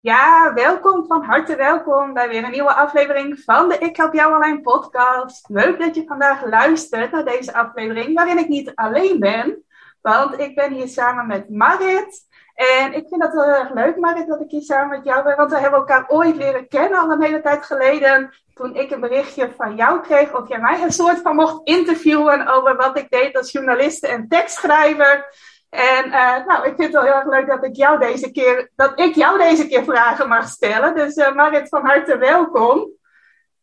[0.00, 4.34] Ja, welkom, van harte welkom bij weer een nieuwe aflevering van de Ik Help Jou
[4.34, 5.48] Online podcast.
[5.48, 9.64] Leuk dat je vandaag luistert naar deze aflevering waarin ik niet alleen ben,
[10.00, 12.26] want ik ben hier samen met Marit.
[12.54, 15.36] En ik vind het heel erg leuk, Marit, dat ik hier samen met jou ben,
[15.36, 19.00] want we hebben elkaar ooit leren kennen, al een hele tijd geleden, toen ik een
[19.00, 23.10] berichtje van jou kreeg of jij mij een soort van mocht interviewen over wat ik
[23.10, 25.26] deed als journaliste en tekstschrijver.
[25.68, 28.70] En uh, nou, ik vind het wel heel erg leuk dat ik jou deze keer,
[28.76, 30.94] dat ik jou deze keer vragen mag stellen.
[30.94, 32.90] Dus uh, Marit, van harte welkom.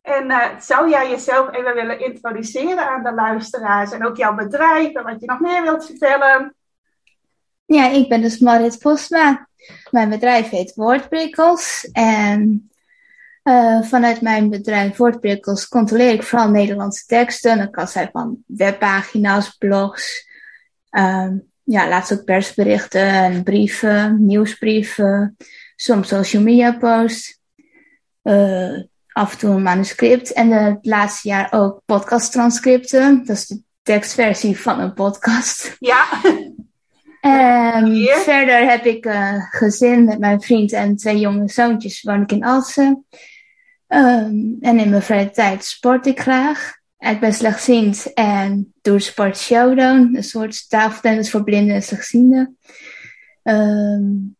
[0.02, 4.92] En uh, zou jij jezelf even willen introduceren aan de luisteraars en ook jouw bedrijf
[4.92, 6.54] en wat je nog meer wilt vertellen?
[7.64, 9.48] Ja, ik ben dus Marit Posma.
[9.90, 11.88] Mijn bedrijf heet Woordprikkels.
[11.92, 12.70] En
[13.82, 17.58] vanuit mijn bedrijf Woordprikkels controleer ik vooral Nederlandse teksten.
[17.58, 20.28] Dat kan zijn van webpagina's, blogs,
[20.90, 25.36] um, ja, laatst ook persberichten en brieven, nieuwsbrieven,
[25.76, 27.40] soms social media posts,
[28.22, 33.18] uh, af en toe een manuscript en het laatste jaar ook podcast transcripten.
[33.18, 35.76] Dat is de tekstversie van een podcast.
[35.78, 36.04] Ja.
[37.20, 42.32] En verder heb ik een gezin met mijn vriend en twee jonge zoontjes, woon ik
[42.32, 43.06] in Alsen.
[43.88, 46.78] Um, en in mijn vrije tijd sport ik graag.
[46.98, 52.58] Ik ben slechtziend en doe sport showdown, een soort tafeltennis voor blinden en slechtzienden.
[53.42, 54.36] Um,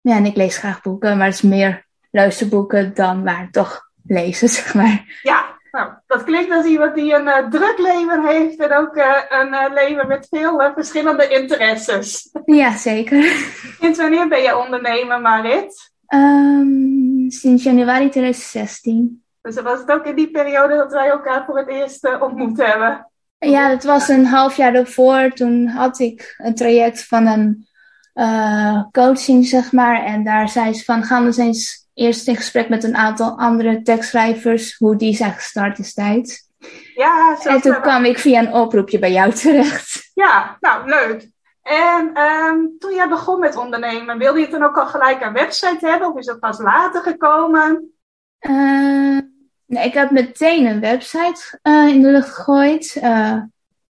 [0.00, 4.48] ja, en ik lees graag boeken, maar het is meer luisterboeken dan maar toch lezen,
[4.58, 5.20] zeg maar.
[5.22, 9.16] Ja, nou, dat klinkt als iemand die een uh, druk leven heeft en ook uh,
[9.28, 12.30] een uh, leven met veel verschillende interesses.
[12.44, 13.22] Ja, zeker.
[13.80, 15.92] Sinds wanneer ben je ondernemer, Marit?
[16.08, 19.22] Um, sinds januari 2016.
[19.42, 22.56] Dus was het ook in die periode dat wij elkaar voor het eerst uh, ontmoet
[22.56, 23.10] hebben?
[23.38, 25.30] Ja, dat was een half jaar daarvoor.
[25.34, 27.68] Toen had ik een traject van een
[28.14, 30.02] uh, coaching, zeg maar.
[30.04, 33.38] En daar zei ze van, gaan we eens, eens eerst in gesprek met een aantal
[33.38, 36.46] andere tekstschrijvers, hoe die zijn gestart destijds.
[36.94, 40.10] Ja, zo En toen kwam ik via een oproepje bij jou terecht.
[40.14, 41.30] Ja, nou, leuk.
[41.62, 45.86] En um, toen jij begon met ondernemen, wilde je toen ook al gelijk een website
[45.86, 46.08] hebben?
[46.08, 47.97] Of is dat pas later gekomen?
[48.40, 49.18] Uh,
[49.66, 52.96] nee, ik had meteen een website uh, in de lucht gegooid.
[53.02, 53.42] Uh,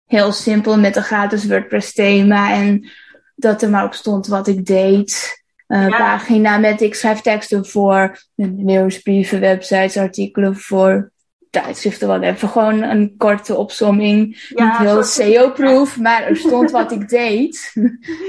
[0.06, 2.90] heel simpel met een gratis WordPress thema en
[3.34, 5.38] dat er maar op stond wat ik deed.
[5.66, 5.88] Ja.
[5.88, 11.10] Pagina met ik schrijf teksten voor nieuwsbrieven, websites, artikelen voor
[11.50, 12.48] tijdschriften, wat even.
[12.48, 14.48] Gewoon een korte opsomming.
[14.48, 17.72] Ja, Niet heel SEO-proof, maar er stond wat ik deed.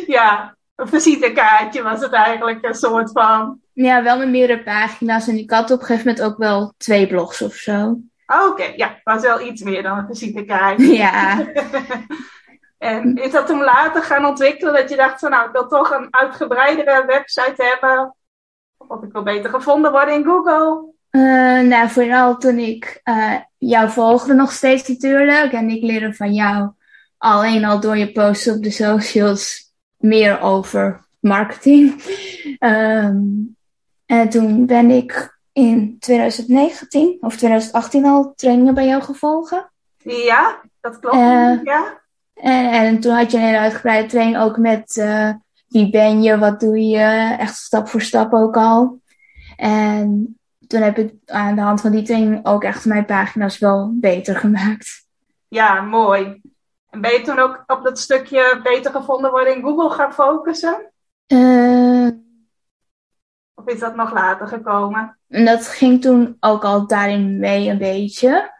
[0.07, 3.60] Ja, een visitekaartje was het eigenlijk een soort van.
[3.73, 5.27] Ja, wel met meerdere pagina's.
[5.27, 7.99] En ik had op een gegeven moment ook wel twee blogs of zo.
[8.25, 8.73] Oh, Oké, okay.
[8.75, 10.93] ja, was wel iets meer dan een visitekaartje.
[10.97, 11.45] Ja.
[12.77, 15.91] en is dat toen later gaan ontwikkelen dat je dacht van nou, ik wil toch
[15.91, 18.15] een uitgebreidere website hebben?
[18.77, 20.93] Of ik wil beter gevonden worden in Google?
[21.11, 25.51] Uh, nou, vooral toen ik uh, jou volgde nog steeds natuurlijk.
[25.51, 26.71] En ik leerde van jou
[27.17, 32.03] alleen al door je posts op de socials meer over marketing.
[32.59, 33.55] Um,
[34.11, 39.71] en toen ben ik in 2019 of 2018 al trainingen bij jou gevolgen.
[39.97, 41.15] Ja, dat klopt.
[41.15, 42.01] Uh, ja.
[42.33, 45.29] En, en, toen had je een hele uitgebreide training ook met uh,
[45.67, 48.99] wie ben je, wat doe je, echt stap voor stap ook al.
[49.55, 53.91] En toen heb ik aan de hand van die training ook echt mijn pagina's wel
[53.93, 55.05] beter gemaakt.
[55.47, 56.41] Ja, mooi.
[56.89, 60.91] En ben je toen ook op dat stukje beter gevonden worden in Google gaan focussen?
[61.27, 62.07] Uh,
[63.71, 65.17] is dat nog later gekomen?
[65.27, 68.51] En dat ging toen ook al daarin mee een beetje.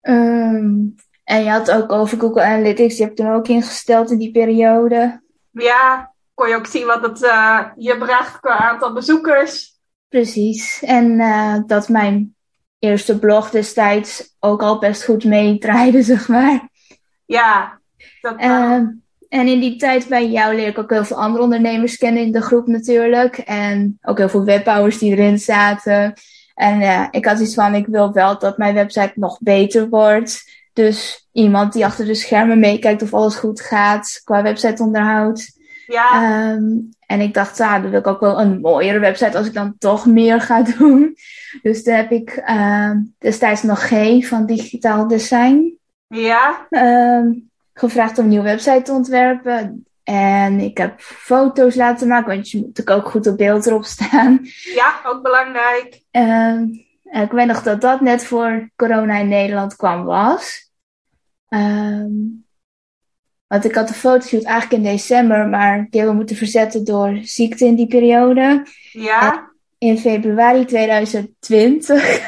[0.00, 0.94] Um,
[1.24, 4.30] en je had ook over Google Analytics, die heb ik toen ook ingesteld in die
[4.30, 5.22] periode.
[5.50, 9.80] Ja, kon je ook zien wat het uh, je bracht qua aantal bezoekers.
[10.08, 10.82] Precies.
[10.82, 12.34] En uh, dat mijn
[12.78, 16.68] eerste blog destijds ook al best goed meedraaide, zeg maar.
[17.24, 17.80] Ja.
[18.20, 18.80] Dat, uh,
[19.32, 22.32] en in die tijd bij jou leer ik ook heel veel andere ondernemers kennen in
[22.32, 23.38] de groep natuurlijk.
[23.38, 26.14] En ook heel veel webbouwers die erin zaten.
[26.54, 30.50] En uh, ik had iets van, ik wil wel dat mijn website nog beter wordt.
[30.72, 35.50] Dus iemand die achter de schermen meekijkt of alles goed gaat qua websiteonderhoud.
[35.86, 36.10] Ja.
[36.12, 36.64] Ehm,
[37.06, 39.74] en ik dacht, ja, dan wil ik ook wel een mooiere website als ik dan
[39.78, 41.16] toch meer ga doen.
[41.62, 46.66] Dus daar heb ik ehm, destijds nog G van Digitaal Design Ja.
[46.70, 47.30] ehm,
[47.74, 49.86] gevraagd om een nieuwe website te ontwerpen.
[50.02, 53.84] En ik heb foto's laten maken, want je moet natuurlijk ook goed op beeld erop
[53.84, 54.40] staan.
[54.74, 56.02] Ja, ook belangrijk.
[56.10, 56.62] Ehm,
[57.02, 60.70] ik weet nog dat dat net voor corona in Nederland kwam was.
[61.48, 62.10] Ehm,
[63.46, 67.18] want ik had de fotoshoot eigenlijk in december, maar die hebben we moeten verzetten door
[67.22, 68.66] ziekte in die periode.
[68.92, 69.50] Ja.
[69.78, 72.20] In februari 2020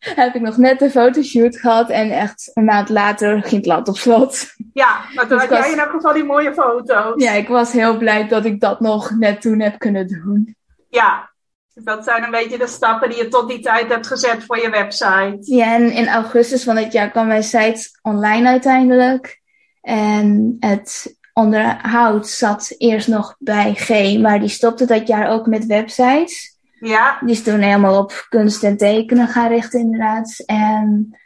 [0.00, 3.88] heb ik nog net de fotoshoot gehad en echt een maand later ging het land
[3.88, 4.46] op slot.
[4.72, 7.22] Ja, maar toen Dus had was- jij in elk geval die mooie foto's.
[7.22, 10.56] Ja, ik was heel blij dat ik dat nog net toen heb kunnen doen.
[10.88, 11.28] Ja.
[11.74, 14.58] Dus dat zijn een beetje de stappen die je tot die tijd hebt gezet voor
[14.58, 15.38] je website.
[15.40, 19.40] Ja, en in augustus van dit jaar kwam mijn site online uiteindelijk.
[19.80, 25.66] En het onderhoud zat eerst nog bij G, maar die stopte dat jaar ook met
[25.66, 26.49] websites.
[26.80, 27.18] Ja.
[27.20, 30.42] Die is toen helemaal op kunst en tekenen gaan richten, inderdaad.
[30.46, 31.18] En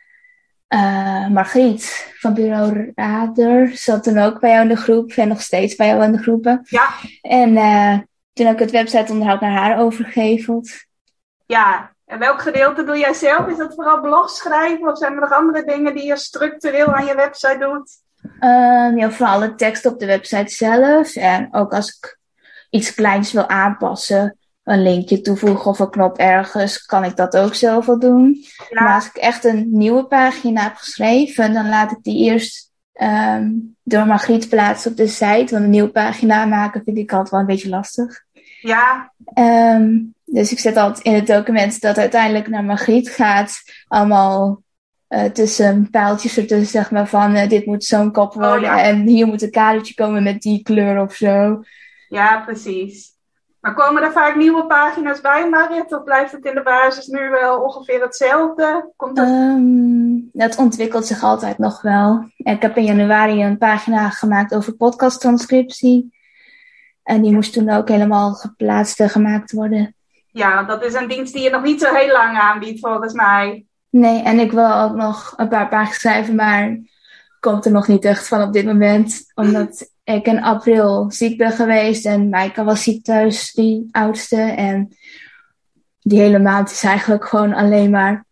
[0.67, 5.41] eh, Margriet van Bureau Rader zat toen ook bij jou in de groep en nog
[5.41, 6.61] steeds bij jou in de groepen.
[6.65, 6.89] Ja.
[7.23, 7.99] En eh,
[8.33, 10.71] toen heb ik het websiteonderhoud naar haar overgeheveld.
[11.47, 11.93] Ja.
[12.05, 13.47] En welk gedeelte doe jij zelf?
[13.47, 17.07] Is dat vooral blogs schrijven of zijn er nog andere dingen die je structureel aan
[17.07, 17.91] je website doet?
[18.41, 21.17] Ehm, ja, vooral de tekst op de website zelf.
[21.17, 22.19] En ook als ik
[22.71, 27.55] iets kleins wil aanpassen, een linkje toevoegen of een knop ergens, kan ik dat ook
[27.55, 28.45] zelf wel doen.
[28.69, 28.83] Ja.
[28.83, 33.51] Maar als ik echt een nieuwe pagina heb geschreven, dan laat ik die eerst ehm,
[33.83, 35.47] door Margriet plaatsen op de site.
[35.51, 38.25] Want een nieuwe pagina maken vind ik altijd wel een beetje lastig.
[38.61, 39.13] Ja.
[39.25, 44.63] Ehm, dus ik zet altijd in het document dat uiteindelijk naar Margriet gaat, allemaal
[45.09, 48.83] eh, tussen pijltjes ertussen, zeg maar, van eh, dit moet zo'n kop worden ja.
[48.83, 51.63] en hier moet een kadertje komen met die kleur of zo.
[52.09, 53.14] Ja, precies.
[53.65, 55.93] Maar komen er vaak nieuwe pagina's bij, Marit?
[55.93, 58.93] Of blijft het in de basis nu wel ongeveer hetzelfde?
[58.97, 59.19] Komt.
[59.19, 62.31] Ehm, dat ontwikkelt zich altijd nog wel.
[62.37, 66.15] Ik heb in januari een pagina gemaakt over podcasttranscriptie.
[67.03, 69.95] En die moest toen ook helemaal geplaatst en gemaakt worden.
[70.27, 73.67] Ja, dat is een dienst die je nog niet zo heel lang aanbiedt, volgens mij.
[73.91, 76.79] Nee, en ik wil ook nog een paar pagina's schrijven, maar
[77.41, 79.33] komt er nog niet echt van op dit moment.
[79.35, 84.41] Omdat ik in april ziek ben geweest en Maaike was ziek thuis, die oudste.
[84.41, 84.97] En
[86.01, 88.25] die hele maand is eigenlijk gewoon alleen maar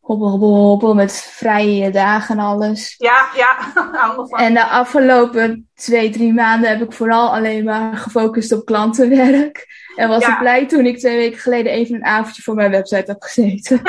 [0.00, 2.94] hobbel, hobbel, hobbel met vrije dagen en alles.
[2.98, 3.56] Ja, ja.
[4.44, 9.66] En de afgelopen twee, drie maanden heb ik vooral alleen maar gefocust op klantenwerk.
[9.96, 10.32] En was Ja.
[10.32, 13.82] ik blij toen ik twee weken geleden even een avondje voor mijn website heb gezeten.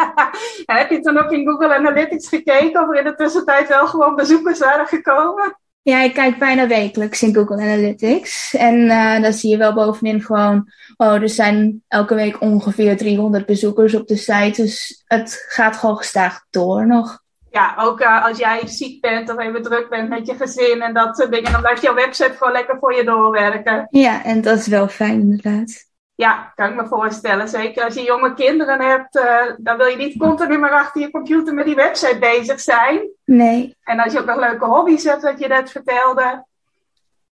[0.66, 3.86] en heb je toen ook in Google Analytics gekeken of er in de tussentijd wel
[3.86, 5.56] gewoon bezoekers waren gekomen?
[5.88, 8.54] Ja, ik kijk bijna wekelijks in Google Analytics.
[8.54, 13.46] En eh dan zie je wel bovenin gewoon, oh, er zijn elke week ongeveer 300
[13.46, 14.62] bezoekers op de site.
[14.62, 17.22] Dus het gaat gewoon gestaag door nog.
[17.50, 20.94] Ja, ook eh, als jij ziek bent of even druk bent met je gezin en
[20.94, 23.86] dat soort dingen, dan blijft jouw website gewoon lekker voor je doorwerken.
[23.90, 25.87] Ja, en dat is wel fijn inderdaad.
[26.24, 27.48] Ja, kan ik me voorstellen.
[27.48, 31.10] Zeker als je jonge kinderen hebt, eh, dan wil je niet continu maar achter je
[31.10, 33.08] computer met die website bezig zijn.
[33.24, 36.44] Nee, En als je ook nog leuke hobby's hebt, wat je net vertelde.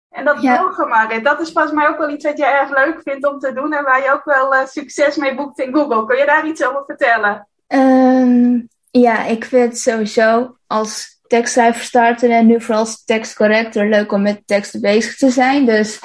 [0.10, 0.58] En dat Ja.
[0.58, 3.39] bloggen maar, dat is volgens mij ook wel iets wat je erg leuk vindt om
[3.39, 6.06] te doen en waar je ook wel eh, succes mee boekt in Google.
[6.06, 7.48] Kun je daar iets over vertellen?
[7.68, 8.60] Ehm,
[8.92, 14.48] ja, ik vind sowieso als tekstschrijver starter en nu vooral als tekstcorrector leuk om met
[14.48, 15.65] teksten bezig te zijn.
[15.65, 16.00] Dus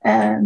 [0.00, 0.44] ehm,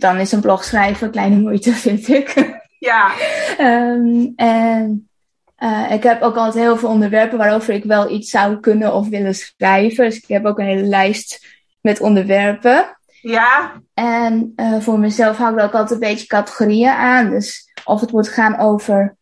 [0.00, 2.58] dan is een blog schrijven kleine moeite, vind ik.
[2.78, 3.12] Ja,
[3.58, 5.08] Ehm, en
[5.56, 9.08] eh, ik heb ook altijd heel veel onderwerpen waarover ik wel iets zou kunnen of
[9.08, 10.04] willen schrijven.
[10.04, 11.46] Dus ik heb ook een hele lijst
[11.80, 12.98] met onderwerpen.
[13.20, 17.30] ja, En eh, voor mezelf hou ik er ook altijd een beetje categorieën aan.
[17.30, 19.16] Dus of het moet gaan over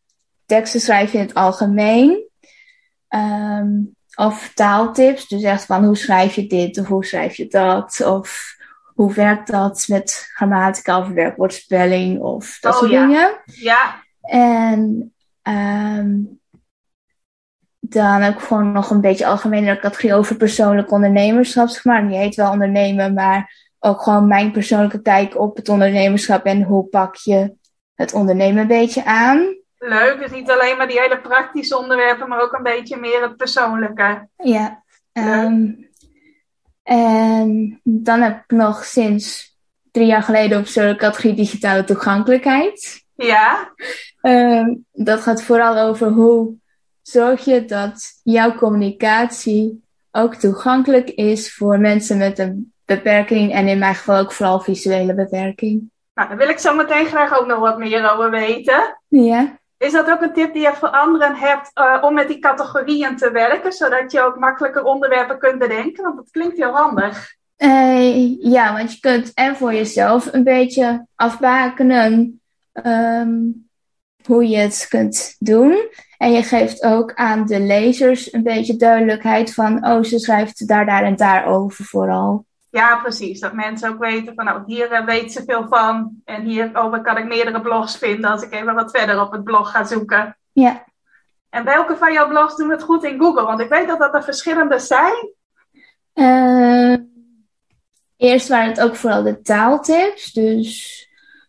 [0.46, 2.28] teksten schrijven in het algemeen.
[3.08, 3.68] Ehm,
[4.14, 5.28] of taaltips.
[5.28, 8.04] Dus echt van hoe schrijf je dit of hoe schrijf je dat.
[8.06, 8.56] Of
[8.98, 13.06] hoe werkt dat met grammatica of werkwoordspelling of dat Oh, soort ja.
[13.06, 13.40] dingen.
[13.44, 15.12] ja, En
[15.42, 16.16] ehm,
[17.80, 21.68] dan ik gewoon nog een beetje algemene categorie over persoonlijk ondernemerschap.
[21.68, 22.08] Zeg maar.
[22.08, 26.84] Die heet wel ondernemen, maar ook gewoon mijn persoonlijke kijk op het ondernemerschap en hoe
[26.84, 27.54] pak je
[27.94, 29.56] het ondernemen een beetje aan.
[29.78, 30.18] leuk.
[30.20, 34.28] Dus niet alleen maar die hele praktische onderwerpen, maar ook een beetje meer het persoonlijke.
[34.36, 34.82] Ja.
[35.12, 35.70] ehm,
[36.88, 39.56] en dan heb ik nog sinds
[39.90, 43.06] drie jaar geleden op zo'n categorie digitale toegankelijkheid.
[43.14, 43.72] Ja,
[44.20, 46.54] Ehm, dat gaat vooral over hoe
[47.02, 53.78] zorg je dat jouw communicatie ook toegankelijk is voor mensen met een beperking en in
[53.78, 55.90] mijn geval ook vooral visuele beperking.
[56.14, 58.98] Nou, daar wil ik zo meteen graag ook nog wat meer over weten.
[59.08, 59.57] Ja.
[59.78, 63.16] Is dat ook een tip die je voor anderen hebt uh, om met die categorieën
[63.16, 66.04] te werken, zodat je ook makkelijker onderwerpen kunt bedenken?
[66.04, 67.36] Want dat klinkt heel handig.
[67.58, 72.40] Uh, ja, want je kunt en voor jezelf een beetje afbakenen
[72.72, 73.68] um,
[74.24, 75.88] hoe je het kunt doen.
[76.18, 80.86] En je geeft ook aan de lezers een beetje duidelijkheid van, oh, ze schrijft daar,
[80.86, 82.44] daar en daar over vooral.
[82.70, 83.40] Ja, precies.
[83.40, 86.20] Dat mensen ook weten van, nou, hier uh, weet ze veel van.
[86.24, 89.70] En hierover kan ik meerdere blogs vinden als ik even wat verder op het blog
[89.70, 90.36] ga zoeken.
[90.52, 90.84] Ja.
[91.50, 93.44] En welke van jouw blogs doen het goed in Google?
[93.44, 95.32] Want ik weet dat dat er verschillende zijn.
[96.14, 96.96] Uh,
[98.16, 100.32] eerst waren het ook vooral de taaltips.
[100.32, 101.06] Dus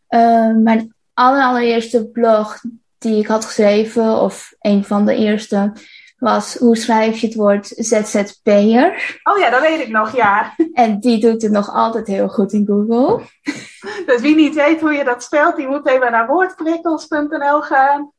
[0.10, 2.62] uh, mijn allereerste blog
[2.98, 5.74] die ik had geschreven, of een van de eerste,
[6.20, 9.20] was hoe schrijf je het woord ZZP'er.
[9.24, 10.56] Oh ja, dat weet ik nog, ja.
[10.74, 13.22] En die doet het nog altijd heel goed in Google.
[14.06, 18.12] Dus wie niet weet hoe je dat spelt, die moet even naar woordprikkels.nl gaan.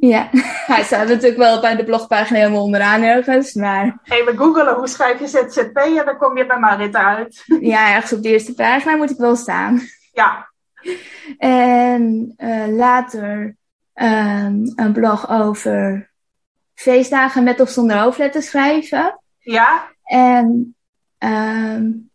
[0.00, 0.28] Ja,
[0.72, 4.00] hij staat natuurlijk wel bij de blogpagina helemaal onderaan ergens, maar...
[4.04, 7.44] Even googelen, hoe schrijf je ZZP'er, dan kom je bij Marit uit.
[7.60, 9.80] Ja, ergens op de eerste pagina moet ik wel staan.
[10.12, 10.50] Ja.
[11.38, 13.56] En uh, later
[13.94, 16.09] um, een blog over
[16.80, 19.20] feestdagen met of zonder hoofdletters schrijven.
[19.38, 19.88] Ja.
[20.04, 20.74] En
[21.18, 22.10] um,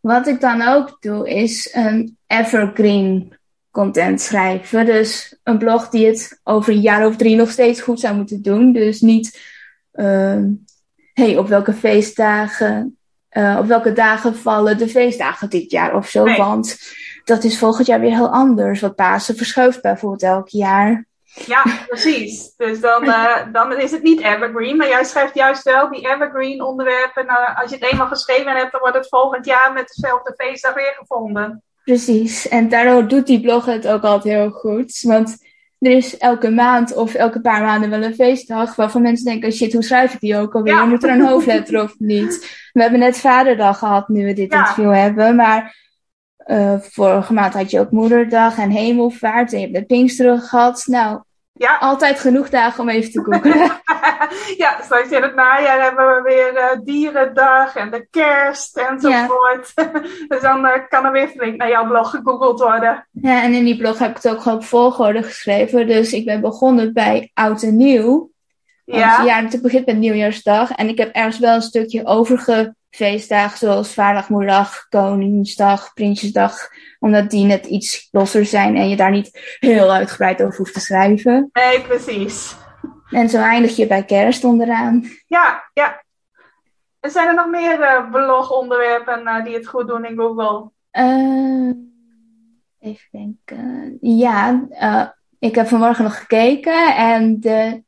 [0.00, 3.36] wat ik dan ook doe, is een evergreen
[3.70, 4.86] content schrijven.
[4.86, 8.42] Dus een blog die het over een jaar of drie nog steeds goed zou moeten
[8.42, 8.72] doen.
[8.72, 9.40] Dus niet,
[9.92, 10.44] uh,
[11.12, 12.98] hey, op welke feestdagen,
[13.32, 16.24] uh, op welke dagen vallen de feestdagen dit jaar of zo.
[16.24, 16.36] Nee.
[16.36, 16.78] Want
[17.24, 18.80] dat is volgend jaar weer heel anders.
[18.80, 21.06] Want Pasen verschuift bijvoorbeeld elk jaar.
[21.34, 22.54] Ja, precies.
[22.56, 26.62] Dus dan, uh, dan is het niet evergreen, maar jij schrijft juist wel die evergreen
[26.62, 27.24] onderwerpen.
[27.24, 30.74] Uh, als je het eenmaal geschreven hebt, dan wordt het volgend jaar met dezelfde feestdag
[30.74, 31.62] weer gevonden.
[31.84, 35.00] Precies, en daardoor doet die blog het ook altijd heel goed.
[35.00, 35.36] Want
[35.78, 39.72] er is elke maand of elke paar maanden wel een feestdag waarvan mensen denken, shit,
[39.72, 40.74] hoe schrijf ik die ook alweer?
[40.74, 40.84] Ja.
[40.84, 42.68] Moet er een hoofdletter of niet?
[42.72, 44.58] We hebben net vaderdag gehad nu we dit Ja.
[44.58, 45.76] interview hebben, maar
[46.46, 50.82] uh, vorige maand had je ook moederdag en hemelvaart en je hebt de Pinksteren gehad.
[50.86, 51.20] Nou,
[51.52, 51.76] Ja.
[51.76, 53.80] altijd genoeg dagen om even te googlen.
[54.62, 59.72] ja, straks in het najaar hebben we weer uh, dierendag en de kerst enzovoort.
[59.74, 59.90] Ja.
[60.28, 63.06] dus dan uh, kan er weer flink naar jouw blog gegoogeld worden.
[63.10, 65.86] Ja, en in die blog heb ik het ook gewoon op volgorde geschreven.
[65.86, 68.30] Dus ik ben begonnen bij oud en nieuw.
[68.84, 69.22] Ja.
[69.22, 70.70] Ja, het begint met nieuwjaarsdag.
[70.70, 76.68] En ik heb ergens wel een stukje overge feestdagen zoals Moederdag, Koningsdag, Prinsjesdag.
[76.98, 80.80] Omdat die net iets losser zijn en je daar niet heel uitgebreid over hoeft te
[80.80, 81.50] schrijven.
[81.52, 82.56] Nee, precies.
[83.10, 85.04] En zo eindig je bij kerst onderaan.
[85.26, 86.02] Ja, ja.
[87.00, 90.70] En zijn er nog meer uh, blogonderwerpen uh, die het goed doen in Google?
[90.92, 91.72] Uh,
[92.80, 93.98] even denken.
[94.00, 95.06] Ja, uh,
[95.38, 97.82] ik heb vanmorgen nog gekeken en de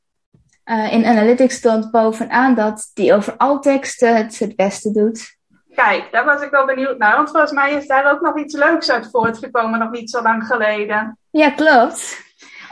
[0.64, 5.37] uh, in Analytics stond bovenaan dat die over teksten het het beste doet.
[5.75, 8.54] Kijk, daar was ik wel benieuwd naar, want volgens mij is daar ook nog iets
[8.54, 11.18] leuks uit voortgekomen, nog niet zo lang geleden.
[11.30, 12.23] Ja, klopt.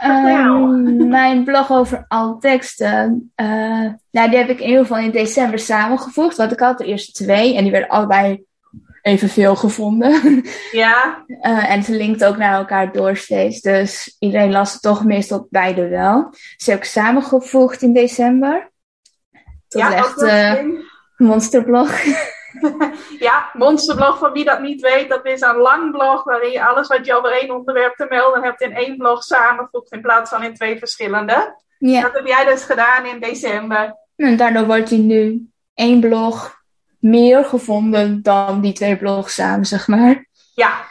[0.05, 5.59] Um, mijn blog over altteksten, uh, nou, die heb ik in ieder geval in december
[5.59, 8.45] samengevoegd, want ik had de eerste twee en die werden allebei
[9.03, 10.21] evenveel gevonden.
[10.73, 11.25] Ja.
[11.29, 13.61] Uh, en ze linkt ook naar elkaar door steeds.
[13.61, 16.35] Dus iedereen las het toch meestal beide wel.
[16.57, 18.71] Ze heb ik samengevoegd in december.
[19.69, 20.75] Dat ja, is echt uh,
[21.17, 22.01] monsterblog.
[23.19, 26.89] ja, monsterblog, voor wie dat niet weet, dat is een lang blog waarin je alles
[26.89, 30.43] wat je over één onderwerp te melden hebt in één blog samenvoegt in plaats van
[30.43, 31.61] in twee verschillende.
[31.79, 32.01] Ja.
[32.01, 33.97] Dat heb jij dus gedaan in december.
[34.17, 36.62] En daardoor wordt hij nu één blog
[37.03, 40.27] meer gevonden dan die twee blogs samen, zeg maar.
[40.55, 40.87] Ja.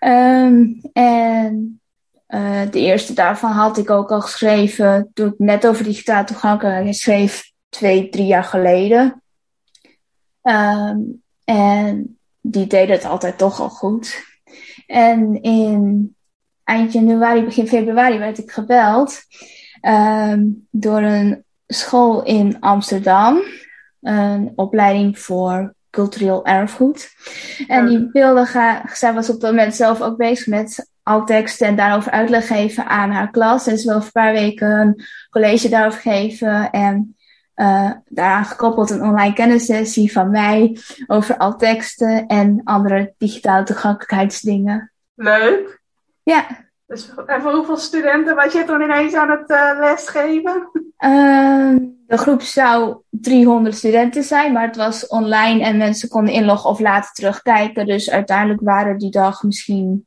[0.00, 1.80] Um, en
[2.28, 6.96] uh, de eerste daarvan had ik ook al geschreven toen ik net over digitaal toegankelijkheid
[6.96, 9.22] schreef, twee, drie jaar geleden.
[10.42, 14.24] Um, en die deed het altijd toch al goed.
[14.86, 16.14] En in
[16.64, 19.20] eind januari, begin februari werd ik gebeld
[19.82, 23.42] um, door een school in Amsterdam
[24.00, 27.08] een opleiding voor cultureel erfgoed.
[27.66, 31.76] En die wilde graag, zij was op dat moment zelf ook bezig met altteksten en
[31.76, 33.66] daarover uitleg geven aan haar klas.
[33.66, 37.16] En ze wil een paar weken een college daarover geven en
[37.56, 44.92] uh, daaraan gekoppeld een online kennissessie van mij over altteksten en andere digitale toegankelijkheidsdingen.
[45.14, 45.80] Leuk.
[46.22, 46.67] Ja.
[46.88, 50.70] Dus, en voor hoeveel studenten was je toen ineens aan het uh, lesgeven?
[50.98, 51.76] Uh,
[52.06, 56.80] de groep zou 300 studenten zijn, maar het was online en mensen konden inloggen of
[56.80, 57.86] later terugkijken.
[57.86, 60.06] Dus uiteindelijk waren die dag misschien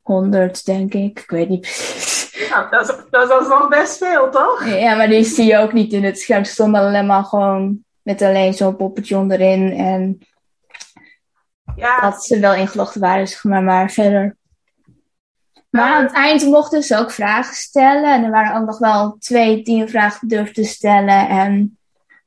[0.00, 1.20] 100, denk ik.
[1.20, 2.48] Ik weet niet precies.
[2.50, 4.66] Nou, dat is, dat is nog best veel, toch?
[4.66, 6.44] Ja, maar die zie je ook niet in het scherm.
[6.44, 9.72] Ze stonden alleen maar gewoon met alleen zo'n poppetje onderin.
[9.72, 10.18] En
[11.76, 12.00] ja.
[12.00, 14.36] dat ze wel ingelogd waren, zeg maar, maar verder.
[15.80, 18.14] Maar aan het eind mochten ze ook vragen stellen.
[18.14, 21.28] En er waren ook nog wel twee die een vraag durfden stellen.
[21.28, 21.78] En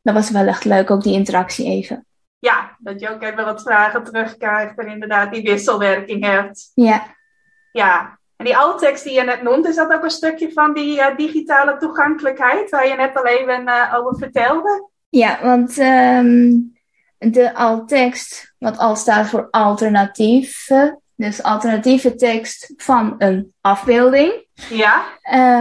[0.01, 2.06] dat was wel echt leuk, ook die interactie even.
[2.39, 6.72] Ja, dat je ook even wat vragen terugkrijgt en inderdaad die wisselwerking hebt.
[6.74, 7.16] Ja.
[7.72, 10.98] Ja, en die alt-tekst die je net noemt, is dat ook een stukje van die
[10.98, 14.89] uh, digitale toegankelijkheid waar je net al even uh, over vertelde?
[15.10, 16.74] Ja, want um,
[17.18, 24.46] de alt-tekst, wat al staat voor alternatieve, dus alternatieve tekst van een afbeelding.
[24.70, 25.06] Ja.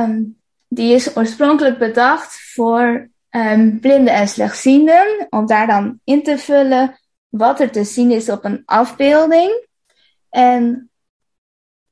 [0.04, 6.38] Um, die is oorspronkelijk bedacht voor um, blinden en slechtzienden, om daar dan in te
[6.38, 6.98] vullen
[7.28, 9.66] wat er te zien is op een afbeelding.
[10.28, 10.90] En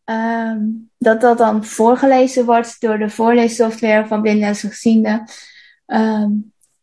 [0.04, 5.28] um, dat dat dan voorgelezen wordt door de voorleessoftware van blinden en slechtzienden.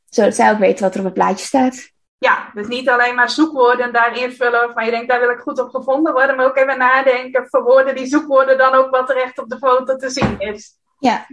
[0.09, 1.90] Zodat zij ook weten wat er op het plaatje staat.
[2.27, 5.59] Ja, dus niet alleen maar zoekwoorden daar invullen waarvan je denkt, daar wil ik goed
[5.59, 9.39] op gevonden worden, maar ook even nadenken, verwoorden die zoekwoorden dan ook wat er echt
[9.39, 10.77] op de foto te zien is.
[10.99, 11.25] Ja.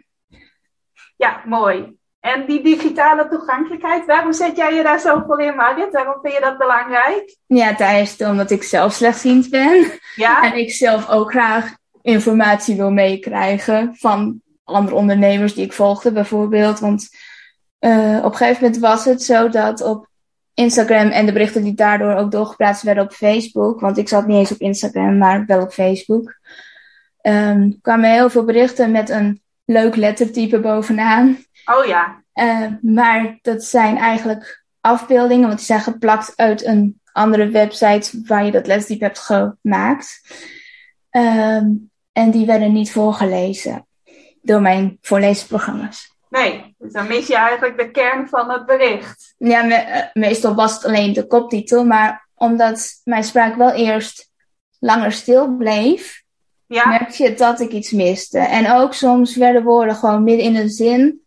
[1.17, 1.99] Ja, mooi.
[2.21, 5.93] En die digitale toegankelijkheid, waarom zet jij je daar zoveel in, Marit?
[5.93, 7.37] Waarom vind je dat belangrijk?
[7.47, 9.91] Ja, tijdens omdat ik zelf slechtziend ben.
[10.15, 10.43] Ja.
[10.43, 16.79] En ik zelf ook graag informatie wil meekrijgen van andere ondernemers die ik volgde bijvoorbeeld.
[16.79, 17.09] Want
[17.81, 20.08] uh, op een gegeven moment was het zo dat op
[20.59, 24.37] Instagram en de berichten die daardoor ook doorgeplaatst werden op Facebook, want ik zat niet
[24.37, 26.39] eens op Instagram, maar wel op Facebook,
[27.23, 31.39] um, kwamen heel veel berichten met een leuk lettertype bovenaan.
[31.65, 32.23] Oh ja.
[32.35, 38.45] Uh, maar dat zijn eigenlijk afbeeldingen, want die zijn geplakt uit een andere website waar
[38.45, 40.21] je dat lettertype hebt gemaakt.
[41.11, 43.87] Um, en die werden niet voorgelezen
[44.43, 46.17] door mijn voorleesprogramma's.
[46.31, 49.35] Nee, dus dan mis je eigenlijk de kern van het bericht.
[49.39, 54.31] Ja, me eh, meestal was het alleen de koptitel, maar omdat mijn spraak wel eerst
[54.79, 56.23] langer stil bleef,
[56.67, 56.89] ja.
[56.89, 58.39] merk je dat ik iets miste.
[58.39, 61.21] En ook soms werden woorden gewoon midden in een zin,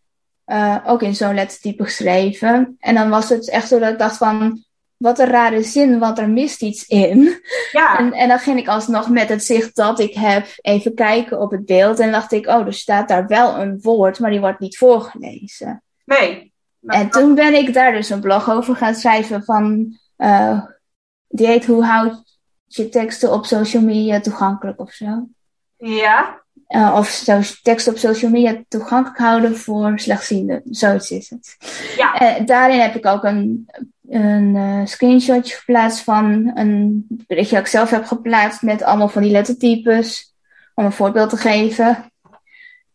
[0.45, 2.75] uh, ook in zo'n lettertype geschreven.
[2.79, 4.63] En dan was het echt zo dat ik dacht van,
[5.01, 7.41] wat een rare zin, want er mist iets in.
[7.71, 7.97] Ja.
[7.97, 11.51] En, en dan ging ik alsnog met het zicht dat ik heb even kijken op
[11.51, 11.99] het beeld.
[11.99, 15.83] En dacht ik, oh, er staat daar wel een woord, maar die wordt niet voorgelezen.
[16.05, 16.53] Nee.
[16.85, 20.61] En toen ben ik daar dus een blog over gaan schrijven van, uh,
[21.27, 25.27] die heet Hoe houd je teksten op social media toegankelijk of zo.
[25.77, 26.41] Ja.
[26.67, 30.61] Uh, of zo, teksten op social media toegankelijk houden voor slechtzienden.
[30.65, 31.57] Zoiets is het.
[31.97, 32.39] Ja.
[32.39, 33.69] Uh, daarin heb ik ook een
[34.11, 39.21] een uh, screenshotje geplaatst van een berichtje dat ik zelf heb geplaatst met allemaal van
[39.21, 40.35] die lettertypes.
[40.75, 42.11] Om een voorbeeld te geven.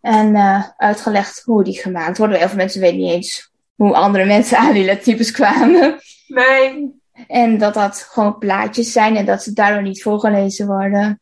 [0.00, 2.38] En uh, uitgelegd hoe die gemaakt worden.
[2.38, 6.00] Heel veel mensen weten niet eens hoe andere mensen aan die lettertypes kwamen.
[6.26, 6.94] Nee.
[7.26, 11.20] En dat dat gewoon plaatjes zijn en dat ze daardoor niet voorgelezen worden.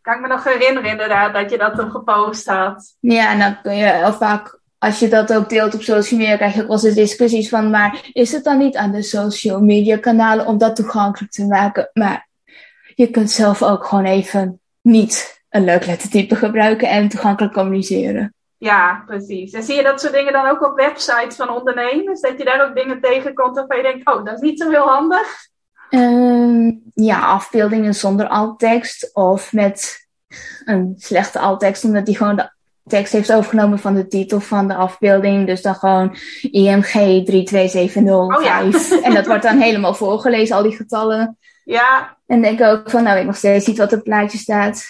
[0.00, 2.96] Kan ik me nog herinneren inderdaad dat je dat toen gepost had.
[3.00, 6.36] Ja, en dan kun je heel vaak als je dat ook deelt op social media,
[6.36, 9.60] krijg je ook wel eens discussies van, maar is het dan niet aan de social
[9.60, 11.90] media kanalen om dat toegankelijk te maken?
[11.92, 12.28] Maar
[12.94, 18.34] je kunt zelf ook gewoon even niet een leuk lettertype gebruiken en toegankelijk communiceren.
[18.58, 19.52] Ja, precies.
[19.52, 22.20] En zie je dat soort dingen dan ook op websites van ondernemers?
[22.20, 24.88] Dat je daar ook dingen tegenkomt waarvan je denkt, oh, dat is niet zo heel
[24.88, 25.26] handig?
[25.90, 30.06] Um, ja, afbeeldingen zonder alttekst of met
[30.64, 32.55] een slechte alttekst, omdat die gewoon de
[32.86, 35.46] tekst heeft overgenomen van de titel van de afbeelding.
[35.46, 36.16] Dus dan gewoon
[36.50, 38.36] IMG 32705.
[38.36, 38.60] Oh, ja.
[39.02, 41.38] En dat wordt dan helemaal voorgelezen, al die getallen.
[41.64, 42.16] Ja.
[42.26, 44.84] En denk ook van, nou, ik nog steeds niet wat op het plaatje staat.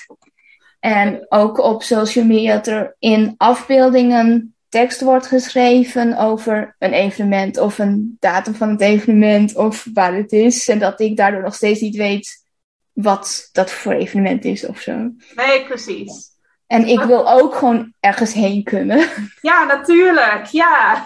[0.80, 7.58] En ook op social media dat er in afbeeldingen tekst wordt geschreven over een evenement
[7.58, 10.68] of een datum van het evenement of waar het is.
[10.68, 12.44] En dat ik daardoor nog steeds niet weet
[12.92, 14.92] wat dat voor evenement is of zo.
[15.34, 16.35] Nee, precies.
[16.66, 19.08] En ik wil ook gewoon ergens heen kunnen.
[19.40, 20.44] Ja, natuurlijk.
[20.44, 21.02] Ja.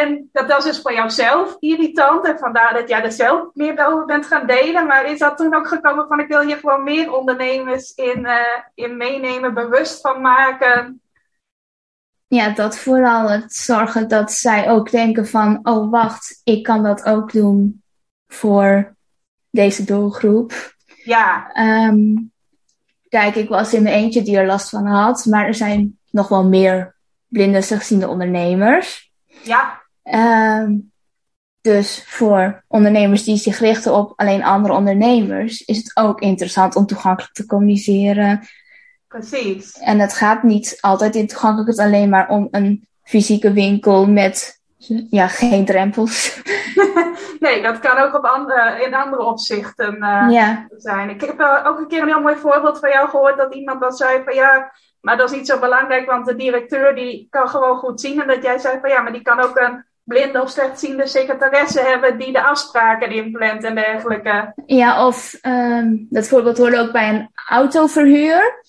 [0.00, 2.26] en dat was dus voor jouzelf irritant.
[2.26, 4.86] En vandaar dat jij er zelf meer over bent gaan delen.
[4.86, 8.36] Maar is dat toen ook gekomen van ik wil hier gewoon meer ondernemers in, uh,
[8.74, 11.00] in meenemen, bewust van maken?
[12.26, 17.04] Ja, dat vooral het zorgen dat zij ook denken van, oh wacht, ik kan dat
[17.04, 17.82] ook doen
[18.26, 18.94] voor
[19.50, 20.74] deze doelgroep.
[21.04, 21.50] Ja.
[21.88, 22.32] Um,
[23.16, 26.28] kijk, ik was in mijn eentje die er last van had, maar er zijn nog
[26.28, 29.12] wel meer blinde slechtziende ondernemers.
[29.42, 29.82] Ja.
[30.02, 30.72] Ehm,
[31.60, 36.86] dus voor ondernemers die zich richten op alleen andere ondernemers, is het ook interessant om
[36.86, 38.48] toegankelijk te communiceren.
[39.08, 39.78] Precies.
[39.78, 44.55] En het gaat niet altijd in toegankelijk alleen maar om een fysieke winkel met
[45.10, 46.42] ja, geen drempels.
[47.40, 50.66] nee, dat kan ook op andere, in andere opzichten uh, ja.
[50.76, 51.10] zijn.
[51.10, 53.80] Ik heb uh, ook een keer een heel mooi voorbeeld van jou gehoord dat iemand
[53.80, 57.48] dan zei van ja, maar dat is niet zo belangrijk, want de directeur die kan
[57.48, 58.20] gewoon goed zien.
[58.20, 61.80] En dat jij zei van ja, maar die kan ook een blinde of slechtziende secretaresse
[61.80, 64.52] hebben die de afspraken inplant en dergelijke.
[64.66, 68.62] Ja, of um, dat voorbeeld hoorde ook bij een autoverhuur.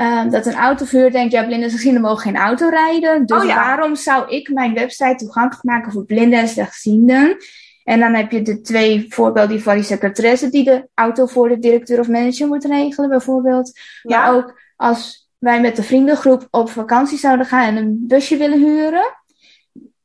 [0.00, 3.26] Um, dat een autoverhuur denkt, ja, blinden en slechtzienden mogen geen auto rijden.
[3.26, 3.54] Dus Oh ja.
[3.54, 7.36] waarom zou ik mijn website toegankelijk maken voor blinden en slechtzienden?
[7.84, 11.58] En dan heb je de twee voorbeelden van die secretaresse die de auto voor de
[11.58, 13.80] directeur of manager moet regelen, bijvoorbeeld.
[14.02, 14.20] Ja.
[14.20, 18.58] Maar ook als wij met de vriendengroep op vakantie zouden gaan en een busje willen
[18.58, 19.16] huren,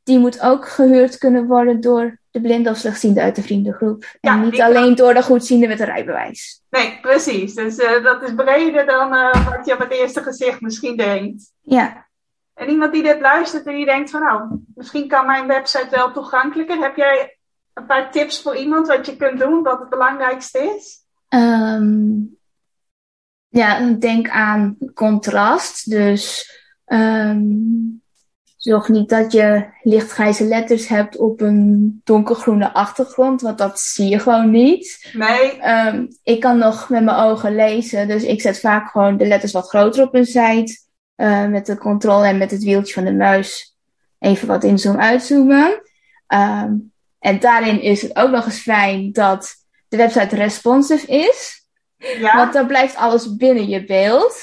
[0.08, 4.06] die moet ook gehuurd kunnen worden door de blinde of slechtziende uit de vriendengroep.
[4.22, 6.62] Ja, en niet alleen door de goedziende met een rijbewijs.
[6.70, 7.54] Nee, precies.
[7.54, 11.52] Dus eh, dat is breder dan eh, wat je op het eerste gezicht misschien denkt.
[11.62, 12.08] Ja,
[12.54, 16.12] En iemand die dit luistert en die denkt van nou, misschien kan mijn website wel
[16.12, 16.78] toegankelijker.
[16.78, 17.38] Heb jij
[17.74, 21.06] een paar tips voor iemand wat je kunt doen, wat het belangrijkste is?
[21.28, 22.20] Ehm,
[23.48, 25.90] ja, denk aan contrast.
[25.90, 26.52] Dus
[26.86, 27.42] ehm,
[28.58, 34.20] zorg niet dat je lichtgrijze letters hebt op een donkergroene achtergrond, want dat zie je
[34.20, 35.10] gewoon niet.
[35.14, 39.26] Nee, Ehm, ik kan nog met mijn ogen lezen, dus ik zet vaak gewoon de
[39.28, 40.86] letters wat groter op een site.
[41.16, 43.76] eh, met de controle en met het wieltje van de muis
[44.20, 45.82] even wat inzoomen, uitzoomen.
[46.28, 46.74] Ehm,
[47.20, 49.56] en daarin is het ook nog eens fijn dat
[49.88, 51.66] de website responsive is.
[51.98, 54.36] ja, Want dan blijft alles binnen je beeld.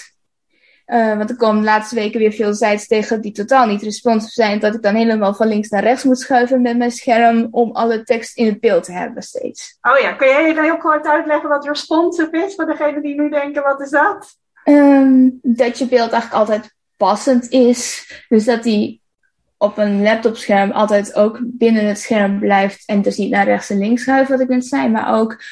[0.84, 4.32] Eh, want er komen de laatste weken weer veel sites tegen die totaal niet responsive
[4.32, 4.58] zijn.
[4.58, 8.02] Dat ik dan helemaal van links naar rechts moet schuiven met mijn scherm om alle
[8.02, 9.78] tekst in het beeld te hebben steeds.
[9.82, 13.62] oh ja, kun jij heel kort uitleggen wat responsive is voor degenen die nu denken,
[13.62, 14.36] wat is dat?
[14.64, 18.12] Ehm, dat je beeld eigenlijk altijd passend is.
[18.28, 19.02] Dus dat die
[19.56, 22.82] op een laptopscherm altijd ook binnen het scherm blijft.
[22.86, 24.88] En dus niet naar rechts en links schuift, wat ik net zei.
[24.88, 25.42] Maar ook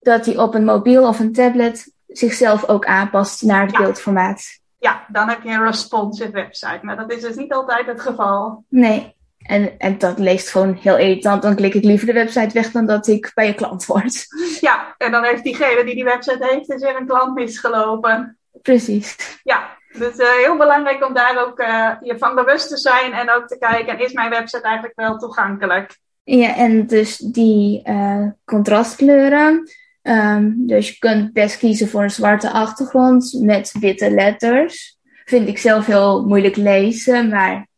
[0.00, 3.78] dat die op een mobiel of een tablet zichzelf ook aanpast naar het Ja.
[3.78, 4.42] beeldformaat.
[4.78, 6.78] Ja, dan heb je een responsive website.
[6.82, 8.64] Maar dat is dus niet altijd het geval.
[8.68, 9.14] Nee.
[9.38, 11.42] En, en dat leest gewoon heel irritant.
[11.42, 14.26] Dan klik ik liever de website weg dan dat ik bij je klant word.
[14.60, 18.38] Ja, en dan heeft diegene die die website heeft, is weer een klant misgelopen.
[18.62, 19.38] Precies.
[19.42, 23.30] Ja, dus eh, heel belangrijk om daar ook eh, je van bewust te zijn en
[23.30, 25.98] ook te kijken, is mijn website eigenlijk wel toegankelijk?
[26.22, 29.68] Ja, en dus die eh, contrastkleuren.
[30.04, 34.98] Ehm, dus je kunt best kiezen voor een zwarte achtergrond met witte letters.
[35.24, 37.68] Vind ik zelf heel moeilijk lezen, maar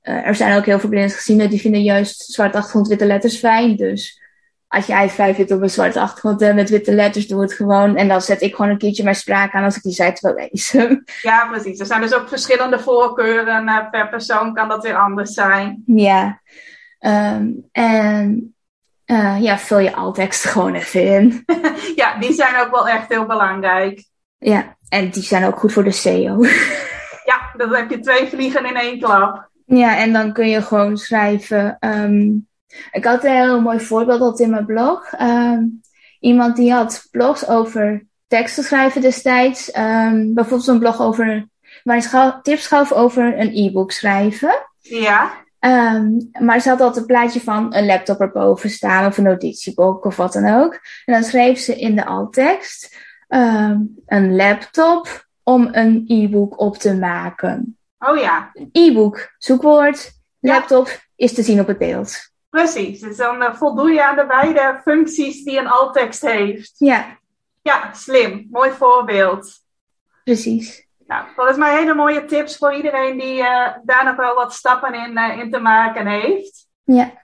[0.00, 3.76] eh, er zijn ook heel veel blindgezienden die vinden juist zwarte achtergrond, witte letters fijn.
[3.76, 4.22] Dus
[4.68, 7.96] als jij fijn vindt op een zwarte achtergrond met witte letters, doe het gewoon.
[7.96, 10.48] En dan zet ik gewoon een keertje mijn spraak aan als ik die site wil
[10.50, 11.04] lezen.
[11.22, 11.80] Ja, precies.
[11.80, 13.68] Er zijn dus ook verschillende voorkeuren.
[13.68, 15.82] eh, per persoon kan dat weer anders zijn.
[15.86, 16.40] ja.
[16.98, 18.53] Ehm, en
[19.04, 21.44] eh, ja, vul je alttekst gewoon even in.
[21.96, 24.04] Ja, die zijn ook wel echt heel belangrijk.
[24.38, 26.38] Ja, en die zijn ook goed voor de SEO.
[27.24, 29.48] Ja, dan heb je twee vliegen in één klap.
[29.66, 31.76] ja, en dan kun je gewoon schrijven.
[31.80, 32.26] ehm,
[32.92, 35.12] ik had een heel mooi voorbeeld al in mijn blog.
[35.12, 35.62] Ehm,
[36.20, 39.70] iemand die had blogs over teksten schrijven destijds.
[39.70, 41.46] Ehm, bijvoorbeeld zo'n blog over.
[41.84, 44.66] ze gauw- tips gaf over een e-book schrijven.
[44.80, 45.32] Ja,
[45.64, 46.10] Ehm,
[46.44, 50.16] maar ze had altijd een plaatje van een laptop erboven staan of een notitieboek of
[50.16, 50.72] wat dan ook.
[51.04, 52.96] En dan schreef ze in de alttekst
[53.28, 57.78] ehm, een laptop om een e-book op te maken.
[57.98, 60.52] oh ja, E-book, zoekwoord, Ja.
[60.52, 62.32] laptop is te zien op het beeld.
[62.50, 63.00] precies.
[63.00, 66.74] Dus dan eh, voldoe je aan de beide functies die een alttekst heeft.
[66.78, 67.18] Ja,
[67.62, 68.46] Ja, slim.
[68.50, 69.52] Mooi voorbeeld.
[70.24, 70.83] precies.
[71.06, 74.94] Nou, volgens mij hele mooie tips voor iedereen die eh, daar nog wel wat stappen
[74.94, 76.66] in, eh, in te maken heeft.
[76.84, 77.22] Ja.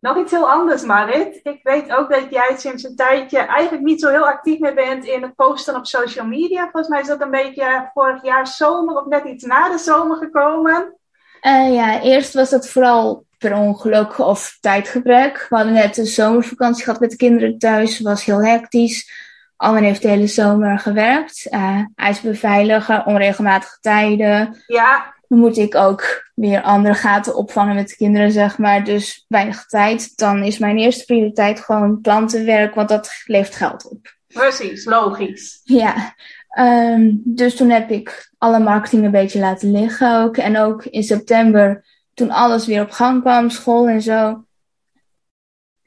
[0.00, 1.40] Nog iets heel anders, Marit.
[1.42, 5.04] Ik weet ook dat jij sinds een tijdje eigenlijk niet zo heel actief meer bent
[5.04, 6.62] in het posten op social media.
[6.62, 10.16] Volgens mij is dat een beetje vorig jaar zomer of net iets na de zomer
[10.16, 10.96] gekomen.
[11.40, 15.46] Eh, ja, eerst was dat vooral per ongeluk of tijdgebrek.
[15.48, 18.00] We hadden net een zomervakantie gehad met de kinderen thuis.
[18.00, 19.27] was heel hectisch.
[19.58, 21.46] Almen heeft de hele zomer gewerkt.
[21.50, 24.62] Uh, ijs beveiligen, onregelmatige tijden.
[24.66, 28.84] Ja, Dan moet ik ook weer andere gaten opvangen met de kinderen, zeg maar.
[28.84, 30.16] Dus weinig tijd.
[30.16, 34.16] Dan is mijn eerste prioriteit gewoon klantenwerk, want dat levert geld op.
[34.26, 35.60] precies, logisch.
[35.64, 36.14] Ja,
[36.48, 40.36] Ehm, dus toen heb ik alle marketing een beetje laten liggen ook.
[40.36, 44.44] En ook in september, toen alles weer op gang kwam, school en zo.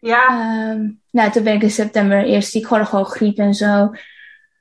[0.02, 0.28] Ja.
[0.28, 3.92] Ehm, nou, toen ben ik in september eerst ziek geworden, gewoon griep en zo.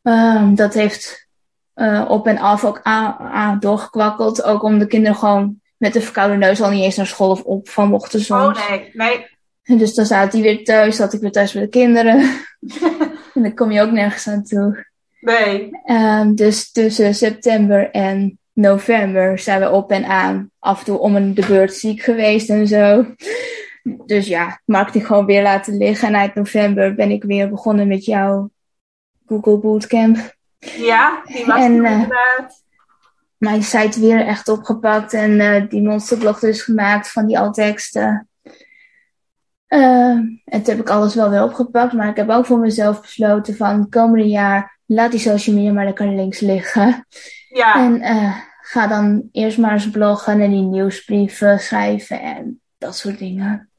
[0.02, 1.28] Ehm, dat heeft
[1.74, 4.42] uh, op en af ook aan, doorgekwakkeld.
[4.42, 7.42] Ook om de kinderen gewoon met een verkoude neus al niet eens naar school of
[7.42, 8.58] op van mochten soms.
[8.58, 9.26] Oh nee, nee.
[9.62, 12.18] En dus dan zaten die weer thuis, zat ik weer thuis met de kinderen.
[13.34, 14.86] en dan kom je ook nergens aan toe.
[15.20, 15.70] Nee.
[15.86, 21.34] Um, dus tussen september en november zijn we op en aan af en toe om
[21.34, 23.06] de beurt ziek geweest en zo.
[23.82, 26.08] Dus ja, marketing gewoon weer laten liggen.
[26.08, 28.50] En eind november ben ik weer begonnen met jouw
[29.26, 30.36] Google Bootcamp.
[30.58, 32.64] Ja, die was en, uh, inderdaad.
[33.36, 38.28] Mijn site weer echt opgepakt en uh, die monsterblog dus gemaakt van die altexten.
[39.68, 40.10] Uh,
[40.44, 43.56] en toen heb ik alles wel weer opgepakt, maar ik heb ook voor mezelf besloten
[43.56, 47.06] van komende jaar laat die social media maar lekker links liggen.
[47.48, 47.74] Ja.
[47.74, 48.02] En
[48.60, 53.69] ga dan eerst maar eens bloggen en die nieuwsbrieven schrijven en dat soort dingen.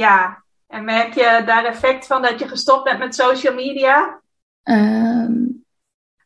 [0.00, 4.20] Ja, en merk je daar effect van dat je gestopt bent met social media?
[4.62, 5.64] Um,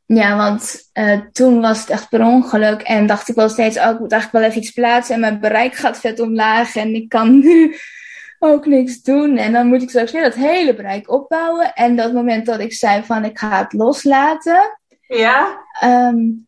[0.06, 3.90] ja, want uh, toen was het echt per ongeluk en dacht ik wel steeds, oh,
[3.90, 7.08] ik moet eigenlijk wel even iets plaatsen en mijn bereik gaat vet omlaag en ik
[7.08, 7.76] kan nu
[8.38, 9.36] ook niks doen.
[9.36, 11.72] En dan moet ik straks weer dat hele bereik opbouwen.
[11.74, 15.64] En dat moment dat ik zei van ik ga het loslaten, ja?
[15.84, 16.46] Um,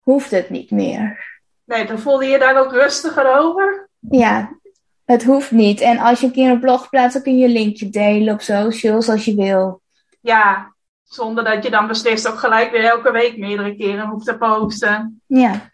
[0.00, 1.24] hoeft het niet meer.
[1.64, 3.88] Nee, dan voelde je daar ook rustiger over?
[4.00, 4.58] Ja,
[5.06, 5.80] het hoeft niet.
[5.80, 8.40] En als je een keer een blog plaatst, dan kun je een linkje delen op
[8.40, 9.82] socials als je wil.
[10.20, 14.36] Ja, zonder dat je dan beslist ook gelijk weer elke week meerdere keren hoeft te
[14.36, 15.22] posten.
[15.26, 15.70] Ja.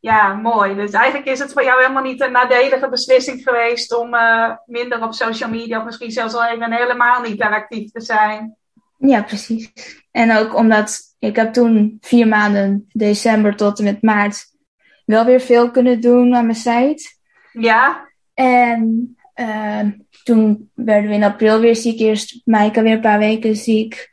[0.00, 0.74] Ja, mooi.
[0.74, 5.02] Dus eigenlijk is het voor jou helemaal niet een nadelige beslissing geweest om uh, minder
[5.02, 8.56] op social media of misschien zelfs al even helemaal niet daar actief te zijn.
[8.98, 9.72] Ja, precies.
[10.10, 14.44] En ook omdat ik heb toen vier maanden, december tot en met maart,
[15.04, 17.02] wel weer veel kunnen doen aan mijn site.
[17.52, 18.09] Ja.
[18.40, 19.80] En uh,
[20.24, 22.00] toen werden we in april weer ziek.
[22.00, 24.10] Eerst Maaike weer een paar weken ziek.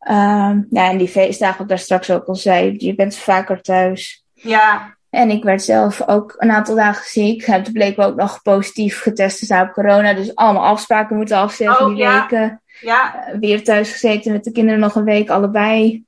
[0.00, 4.24] Uh, ja, en die feestdagen, wat daar straks ook al zei, je bent vaker thuis.
[4.32, 4.96] Ja.
[5.10, 7.44] En ik werd zelf ook een aantal dagen ziek.
[7.44, 10.12] Toen bleek we ook nog positief getest te zijn op corona.
[10.12, 12.20] Dus allemaal afspraken moeten afzeggen oh, die ja.
[12.20, 12.62] weken.
[12.80, 13.28] Ja.
[13.28, 16.05] Uh, weer thuis gezeten met de kinderen nog een week, allebei.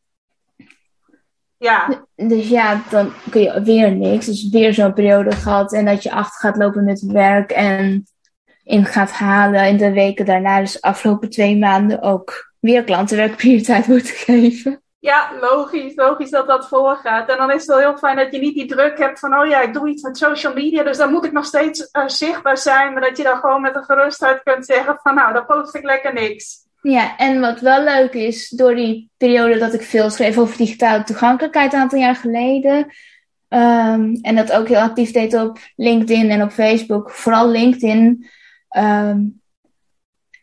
[1.59, 2.05] Ja.
[2.15, 4.27] Dus ja, dan kun je weer niks.
[4.27, 5.73] Dus weer zo'n periode gehad.
[5.73, 8.07] En dat je achter gaat lopen met werk en
[8.65, 10.61] in gaat halen in de weken daarna.
[10.61, 14.83] Dus de afgelopen twee maanden ook weer klantenwerk prioriteit moeten geven.
[14.99, 15.95] Ja, logisch.
[15.95, 17.29] Logisch dat dat voorgaat.
[17.29, 19.47] En dan is het wel heel fijn dat je niet die druk hebt van, oh
[19.47, 22.59] ja, ik doe iets met social media, dus dan moet ik nog steeds uh, zichtbaar
[22.59, 22.93] zijn.
[22.93, 25.85] Maar dat je dan gewoon met een gerustheid kunt zeggen van, nou, dan post ik
[25.85, 26.67] lekker niks.
[26.83, 31.05] Ja, en wat wel leuk is, door die periode dat ik veel schreef over digitale
[31.05, 32.77] toegankelijkheid een aantal jaar geleden.
[33.49, 38.27] Um, en dat ook heel actief deed op LinkedIn en op Facebook, vooral LinkedIn,
[38.77, 39.41] um,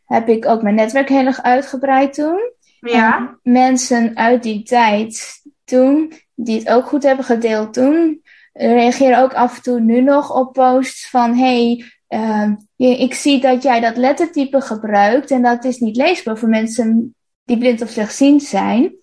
[0.06, 2.52] heb ik ook mijn netwerk heel erg uitgebreid toen.
[2.80, 3.18] Ja.
[3.18, 8.22] En mensen uit die tijd toen, die het ook goed hebben gedeeld toen,
[8.54, 11.84] reageren ook af en toe nu nog op posts van hey,
[12.16, 12.52] uh,
[13.00, 17.58] ik zie dat jij dat lettertype gebruikt en dat is niet leesbaar voor mensen die
[17.58, 18.96] blind of slechtziend zijn.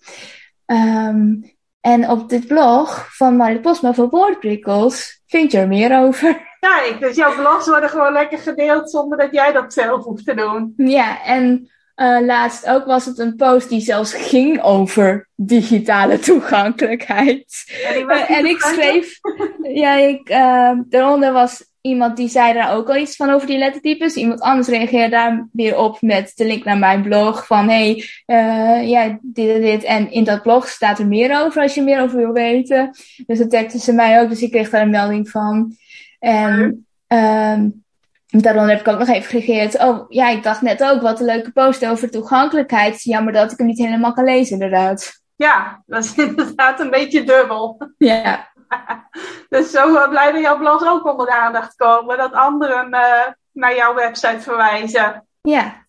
[0.65, 6.41] Um, en op dit blog van Marit Posma voor Woordprikkels vind je er meer over.
[6.59, 10.33] Kijk, dus jouw blogs worden gewoon lekker gedeeld zonder dat jij dat zelf hoeft te
[10.35, 10.73] doen.
[10.77, 17.63] Ja, en uh, laatst ook was het een post die zelfs ging over digitale toegankelijkheid.
[17.83, 19.19] En, en ik schreef,
[19.61, 23.57] ja, ik, uh, daaronder was iemand die zei daar ook al iets van over die
[23.57, 24.15] lettertypes.
[24.15, 28.89] Iemand anders reageerde daar weer op met de link naar mijn blog van hey, uh,
[28.89, 29.83] ja, dit en dit.
[29.83, 32.89] En in dat blog staat er meer over als je meer over wil weten.
[33.25, 35.75] Dus dat teksten ze mij ook, dus ik kreeg daar een melding van.
[36.19, 37.83] En um,
[38.27, 39.79] daaronder heb ik ook nog even gereageerd.
[39.79, 43.03] Oh, ja, ik dacht net ook, wat een leuke post over toegankelijkheid.
[43.03, 45.21] Jammer dat ik hem niet helemaal kan lezen, inderdaad.
[45.35, 47.91] Ja, dat is inderdaad een beetje dubbel.
[47.97, 48.51] Ja.
[49.49, 52.17] dus zo blij dat jouw blogs ook onder de aandacht komen.
[52.17, 55.27] Dat anderen uh, naar jouw website verwijzen.
[55.41, 55.85] Ja.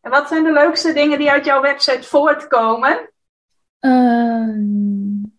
[0.00, 3.10] En wat zijn de leukste dingen die uit jouw website voortkomen?
[3.80, 5.38] Um,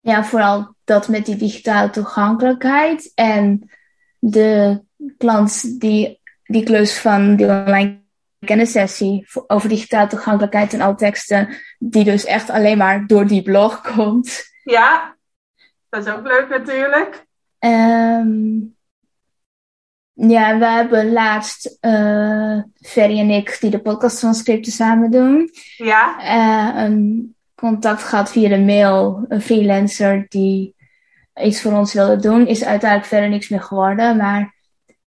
[0.00, 3.12] ja, vooral dat met die digitale toegankelijkheid.
[3.14, 3.70] En
[4.18, 4.82] de
[5.18, 8.04] klant die die klus van die online
[8.38, 13.80] kennissessie over digitale toegankelijkheid en al teksten, die dus echt alleen maar door die blog
[13.94, 14.44] komt.
[14.64, 15.15] Ja,
[15.96, 17.26] dat is ook leuk natuurlijk.
[17.58, 18.74] Um,
[20.12, 25.50] ja, we hebben laatst uh, Ferry en ik, die de podcast van Scripten samen doen,
[25.76, 26.16] ja.
[26.18, 29.24] uh, een contact gehad via de mail.
[29.28, 30.74] Een freelancer die
[31.34, 32.46] iets voor ons wilde doen.
[32.46, 34.16] Is uiteindelijk verder niks meer geworden.
[34.16, 34.54] Maar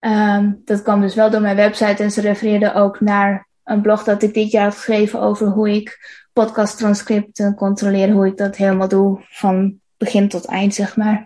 [0.00, 2.02] um, dat kwam dus wel door mijn website.
[2.02, 5.70] En ze refereerde ook naar een blog dat ik dit jaar had geschreven over hoe
[5.70, 5.98] ik
[6.32, 8.10] podcast transcripten controleer.
[8.10, 11.24] Hoe ik dat helemaal doe van begin tot eind, zeg maar.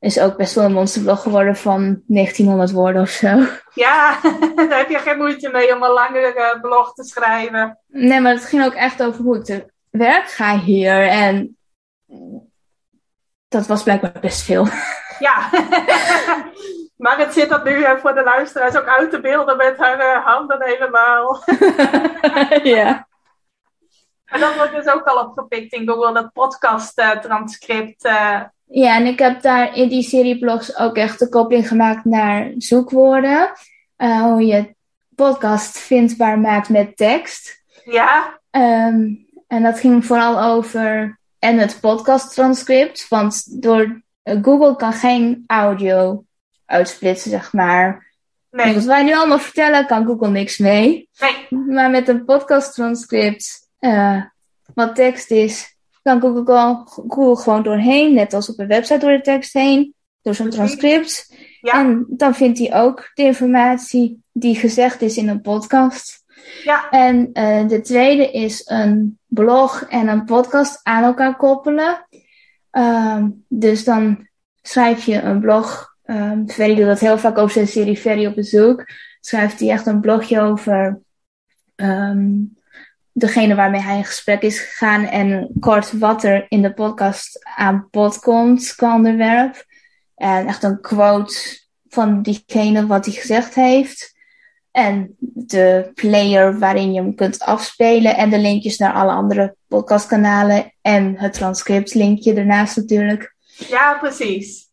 [0.00, 3.46] Is ook best wel een monsterblog geworden van 1900 woorden of zo.
[3.74, 4.20] Ja,
[4.56, 7.78] daar heb je geen moeite mee om een langere blog te schrijven.
[7.86, 11.08] Nee, maar het ging ook echt over hoe ik te werk ga hier.
[11.08, 11.56] En
[13.48, 14.66] dat was blijkbaar best veel.
[15.18, 15.50] Ja,
[17.04, 19.98] maar het zit dat nu uh, voor de luisteraars ook uit te beelden met haar
[19.98, 21.42] uh, handen helemaal.
[22.62, 23.06] ja.
[24.24, 28.02] En dat wordt dus ook al opgepikt in Google, dat podcast uh, transcript.
[28.66, 32.52] Ja, en ik heb daar in die serie blogs ook echt de koppeling gemaakt naar
[32.58, 33.52] zoekwoorden.
[33.96, 34.74] hoe je
[35.14, 37.62] podcast vindbaar maakt met tekst.
[37.84, 38.40] Ja.
[38.50, 43.08] Um, en dat ging vooral over en het podcast transcript.
[43.08, 46.24] Want door Google kan geen audio
[46.66, 48.12] uitsplitsen, zeg maar.
[48.50, 48.74] Nee.
[48.74, 51.08] Wat wij nu allemaal vertellen, kan Google niks mee.
[51.18, 51.62] Nee.
[51.66, 54.22] Maar met een podcast transcript, uh,
[54.74, 59.20] wat tekst is, kan Google, Google gewoon doorheen, net als op een website door de
[59.20, 61.34] tekst heen, door zo'n transcript.
[61.60, 61.72] Ja.
[61.72, 66.24] En dan vindt hij ook de informatie die gezegd is in een podcast.
[66.64, 66.90] Ja.
[66.90, 72.06] En uh, de tweede is een blog en een podcast aan elkaar koppelen.
[72.70, 74.28] Um, dus dan
[74.62, 75.96] schrijf je een blog.
[76.04, 78.84] Um, Ferry doet dat heel vaak over zijn serie Ferry op bezoek.
[79.20, 81.00] Schrijft hij echt een blogje over
[81.76, 82.56] um,
[83.14, 85.04] degene waarmee hij in gesprek is gegaan.
[85.04, 89.64] En kort wat er in de podcast aan bod komt qua onderwerp.
[90.14, 94.12] En echt een quote van diegene wat hij gezegd heeft.
[94.70, 98.16] En de player waarin je hem kunt afspelen.
[98.16, 100.74] En de linkjes naar alle andere podcastkanalen.
[100.80, 103.34] En het transcript linkje ernaast natuurlijk.
[103.68, 104.72] Ja, precies.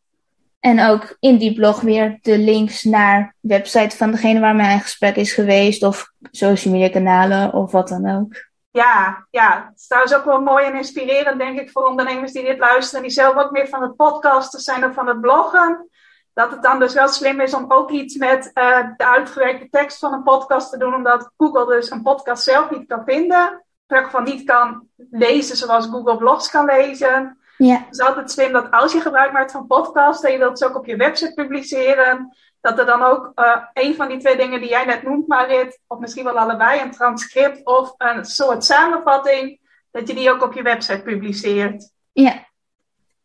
[0.62, 4.82] En ook in die blog weer de links naar website van degene waarmee hij in
[4.82, 5.84] gesprek is geweest.
[5.84, 8.50] Of social media kanalen of wat dan ook.
[8.72, 9.66] Ja, ja.
[9.70, 13.02] Het is trouwens ook wel mooi en inspirerend denk ik voor ondernemers die dit luisteren.
[13.02, 15.90] Die zelf ook meer van het podcasten zijn of van het bloggen
[16.34, 20.00] dat het dan dus wel slim is om ook iets met uh, de uitgewerkte tekst
[20.00, 23.64] van een podcast te doen, omdat Google dus een podcast zelf niet kan vinden.
[23.88, 27.38] In geval niet kan lezen zoals Google Blogs kan lezen.
[27.66, 27.76] Ja.
[27.76, 30.66] Het is altijd slim dat als je gebruik maakt van podcast en je wilt ze
[30.66, 34.60] ook op je website publiceren, dat er dan ook uh, een van die twee dingen
[34.60, 39.60] die jij net noemt, Marit, of misschien wel allebei, een transcript of een soort samenvatting,
[39.92, 41.92] dat je die ook op je website publiceert.
[42.12, 42.50] Ja,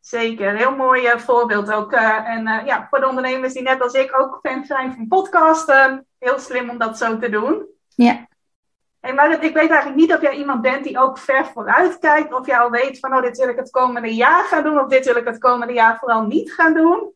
[0.01, 1.92] Zeker, een heel mooi uh, voorbeeld ook.
[1.92, 6.07] Uh, en ja, voor de ondernemers die net als ik ook fan zijn van podcasten,
[6.18, 7.66] heel slim om dat zo te doen.
[7.88, 8.27] Ja.
[9.01, 12.35] Hey, maar ik weet eigenlijk niet of jij iemand bent die ook ver vooruit kijkt,
[12.35, 14.89] of jij al weet van, oh, dit wil ik het komende jaar gaan doen, of
[14.89, 17.13] dit wil ik het komende jaar vooral niet gaan doen.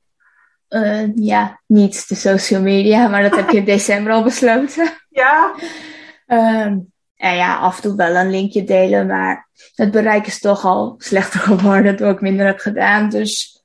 [1.15, 4.91] ja, niet de social media, maar dat heb je in december al besloten.
[5.09, 5.55] Ja.
[6.27, 10.65] Um, en ja, af en toe wel een linkje delen, maar het bereik is toch
[10.65, 13.09] al slechter geworden door ik minder heb gedaan.
[13.09, 13.63] Dus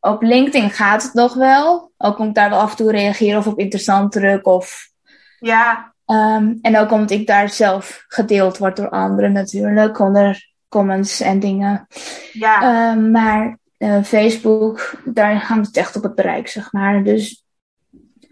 [0.00, 1.92] op LinkedIn gaat het nog wel.
[1.96, 4.46] Ook om ik daar wel af en toe reageren of op interessant druk.
[4.46, 4.90] Of,
[5.38, 5.94] ja.
[6.06, 11.40] Um, en ook omdat ik daar zelf gedeeld word door anderen natuurlijk, onder comments en
[11.40, 11.86] dingen.
[12.32, 12.90] Ja.
[12.92, 17.02] Um, maar uh, Facebook, daar hangt het echt op het bereik, zeg maar.
[17.02, 17.44] Dus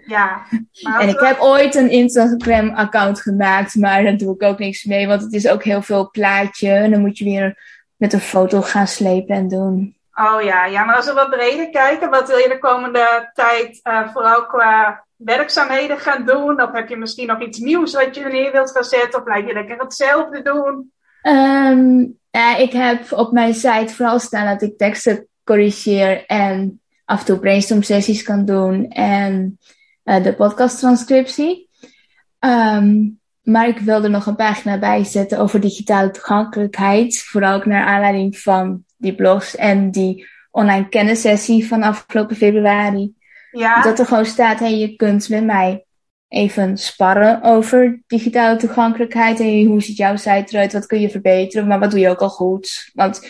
[0.06, 0.42] ja.
[0.98, 5.22] en ik heb ooit een Instagram-account gemaakt, maar daar doe ik ook niks mee, want
[5.22, 6.70] het is ook heel veel plaatje.
[6.70, 7.58] En dan moet je weer
[7.96, 9.96] met een foto gaan slepen en doen.
[10.14, 13.80] Oh ja, ja, maar als we wat breder kijken, wat wil je de komende tijd
[13.84, 16.62] uh, vooral qua werkzaamheden gaan doen?
[16.62, 19.18] Of heb je misschien nog iets nieuws wat je neer wilt gaan zetten?
[19.18, 20.92] Of blijf je lekker hetzelfde doen?
[21.22, 27.20] Um, ja, ik heb op mijn site vooral staan dat ik teksten corrigeer en af
[27.20, 28.88] en toe brainstorm sessies kan doen.
[28.88, 29.58] En
[30.04, 31.68] uh, de podcasttranscriptie.
[32.40, 37.22] Um, maar ik wilde nog een pagina bijzetten over digitale toegankelijkheid.
[37.22, 43.13] Vooral ook naar aanleiding van die blogs en die online kennissessie van afgelopen februari.
[43.58, 43.82] Ja.
[43.82, 45.84] Dat er gewoon staat, hey, je kunt met mij
[46.28, 49.38] even sparren over digitale toegankelijkheid.
[49.38, 50.72] Hey, hoe ziet jouw site eruit?
[50.72, 51.66] Wat kun je verbeteren?
[51.66, 52.90] Maar wat doe je ook al goed?
[52.94, 53.20] Want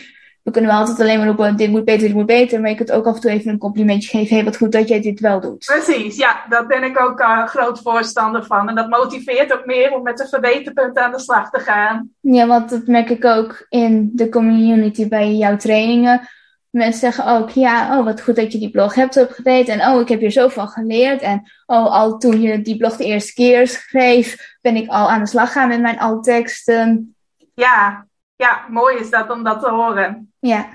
[0.42, 2.60] we kunnen wel altijd alleen maar roepen, dit moet beter, dit moet beter.
[2.60, 4.34] Maar je kunt ook af en toe even een complimentje geven.
[4.34, 5.64] Hey, wat goed dat jij dit wel doet.
[5.64, 6.44] Precies, ja.
[6.48, 8.68] Daar ben ik ook uh, groot voorstander van.
[8.68, 12.10] En dat motiveert ook meer om met de verbeterpunten aan de slag te gaan.
[12.20, 16.28] Ja, want dat merk ik ook in de community bij jouw trainingen.
[16.74, 19.72] Mensen zeggen ook, ja, oh, wat goed dat je die blog hebt upgedate.
[19.72, 21.22] En oh, ik heb hier zoveel geleerd.
[21.22, 25.20] En oh, al toen je die blog de eerste keer schreef, ben ik al aan
[25.20, 27.14] de slag gaan met mijn altteksten.
[27.54, 28.06] Ja,
[28.36, 30.32] Ja, mooi is dat om dat te horen.
[30.38, 30.66] Ja.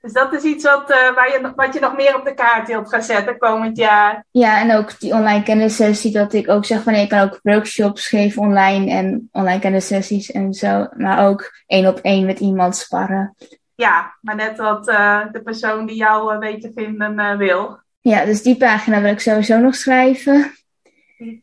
[0.00, 2.68] Dus dat is iets wat, uh, waar je, wat je nog meer op de kaart
[2.68, 4.26] wilt gaan zetten komend jaar.
[4.30, 8.08] Ja, en ook die online kennissessie, dat ik ook zeg van ik kan ook workshops
[8.08, 10.86] geven online en online kennissessies en zo.
[10.96, 13.34] Maar ook één op één met iemand sparren.
[13.80, 17.78] Ja, maar net wat uh, de persoon die jou uh, weet te vinden wil.
[18.00, 20.52] Ja, dus die pagina wil ik sowieso nog schrijven.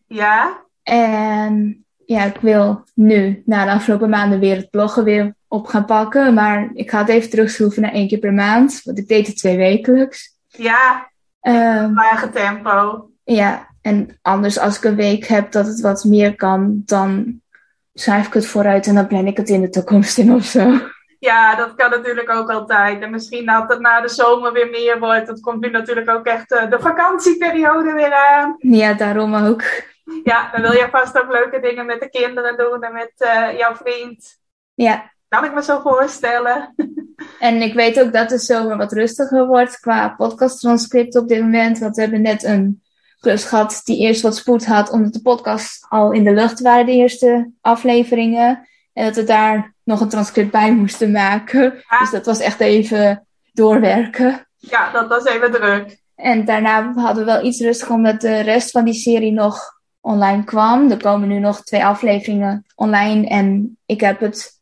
[0.08, 0.66] Ja.
[0.84, 5.86] En ja, ik wil nu, na de afgelopen maanden, weer het bloggen weer op gaan
[5.86, 6.34] pakken.
[6.34, 8.82] Maar ik ga het even terugschroeven naar één keer per maand.
[8.84, 10.38] Want ik deed het twee wekelijks.
[10.48, 11.12] Ja,
[11.42, 13.10] um, lage tempo.
[13.24, 17.42] Ja, en anders als ik een week heb dat het wat meer kan, dan
[17.94, 20.80] schrijf ik het vooruit en dan plan ik het in de toekomst in of zo.
[21.20, 23.02] Ja, dat kan natuurlijk ook altijd.
[23.02, 25.28] En misschien dat het na de zomer weer meer wordt.
[25.28, 28.56] Dat komt nu natuurlijk ook echt uh, de vakantieperiode weer aan.
[28.60, 29.64] Ja, daarom ook.
[30.24, 33.58] Ja, dan wil je vast ook leuke dingen met de kinderen doen en met uh,
[33.58, 34.40] jouw vriend.
[34.74, 35.12] Ja.
[35.28, 36.74] Kan ik me zo voorstellen.
[37.40, 41.80] En ik weet ook dat de zomer wat rustiger wordt qua podcasttranscript op dit moment.
[41.80, 42.84] Want we hebben net een
[43.20, 46.86] klus gehad die eerst wat spoed had, omdat de podcast al in de lucht waren,
[46.86, 48.68] de eerste afleveringen.
[48.94, 51.62] En dat we daar nog een transcript bij moesten maken.
[51.90, 52.00] Ja.
[52.00, 54.48] Dus dat was echt even doorwerken.
[54.58, 56.04] Ja, dat was even druk.
[56.16, 59.60] En daarna hadden we wel iets rustig omdat de rest van die serie nog
[60.02, 60.92] online kwam.
[60.92, 63.28] Er komen nu nog twee afleveringen online.
[63.28, 64.54] En ik heb het.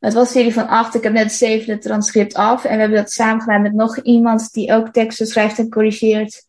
[0.00, 0.94] Het was een serie van acht.
[0.94, 2.64] Ik heb net het zevende transcript af.
[2.64, 6.46] En we hebben dat samen gedaan met nog iemand die ook teksten schrijft en corrigeert.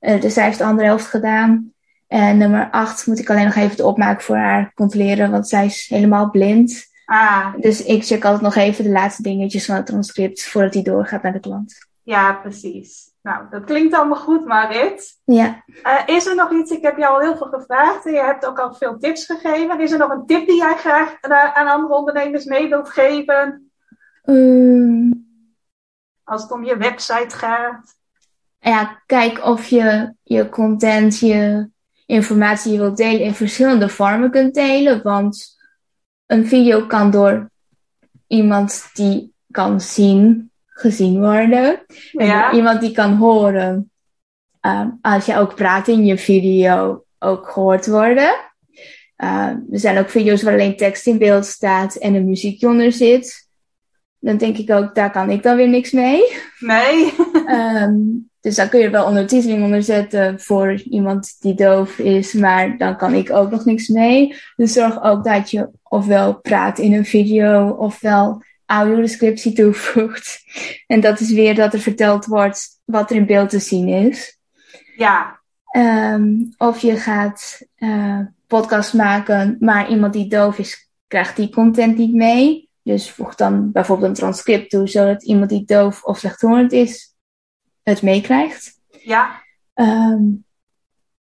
[0.00, 1.72] Uh, dus zij heeft de andere helft gedaan.
[2.06, 5.86] En nummer acht moet ik alleen nog even opmaak voor haar controleren, want zij is
[5.88, 6.86] helemaal blind.
[7.06, 10.82] Ah, Dus ik check altijd nog even de laatste dingetjes van het transcript voordat die
[10.82, 11.86] doorgaat naar de klant.
[12.02, 13.14] ja, precies.
[13.22, 15.20] Nou, dat klinkt allemaal goed, Marit.
[15.24, 15.62] Ja.
[15.82, 16.70] Eh, is er nog iets?
[16.70, 19.80] Ik heb jou al heel veel gevraagd en je hebt ook al veel tips gegeven.
[19.80, 23.70] Is er nog een tip die jij graag aan aan andere ondernemers mee wilt geven?
[24.22, 25.10] Ehm,
[26.24, 27.94] Als het om je website gaat.
[28.58, 31.68] ja, kijk of je je content, je
[32.06, 35.02] informatie die je wilt delen in verschillende vormen kunt delen.
[35.02, 35.55] Want
[36.26, 37.50] een video kan door
[38.26, 41.84] iemand die kan zien, gezien worden.
[42.12, 42.52] En Ja.
[42.52, 43.90] iemand die kan horen,
[44.60, 48.34] ehm, als je ook praat in je video, ook gehoord worden.
[49.16, 52.92] Ehm, er zijn ook video's waar alleen tekst in beeld staat en een muziekje onder
[52.92, 53.45] zit.
[54.26, 56.20] Dan denk ik ook, daar kan ik dan weer niks mee.
[56.58, 57.12] Nee.
[57.46, 57.94] Ehm,
[58.40, 62.78] dus dan kun je er wel ondertiteling onder zetten voor iemand die doof is, maar
[62.78, 64.36] dan kan ik ook nog niks mee.
[64.56, 70.38] Dus zorg ook dat je ofwel praat in een video ofwel audiodescriptie toevoegt.
[70.86, 74.38] En dat is weer dat er verteld wordt wat er in beeld te zien is.
[74.96, 75.40] Ja.
[75.70, 81.96] Ehm, of je gaat eh podcast maken, maar iemand die doof is, krijgt die content
[81.96, 82.65] niet mee.
[82.86, 87.14] Dus voeg dan bijvoorbeeld een transcript toe, zodat iemand die doof of slechthorend is,
[87.82, 88.80] het meekrijgt.
[89.00, 89.42] Ja.
[89.74, 90.22] Ehm,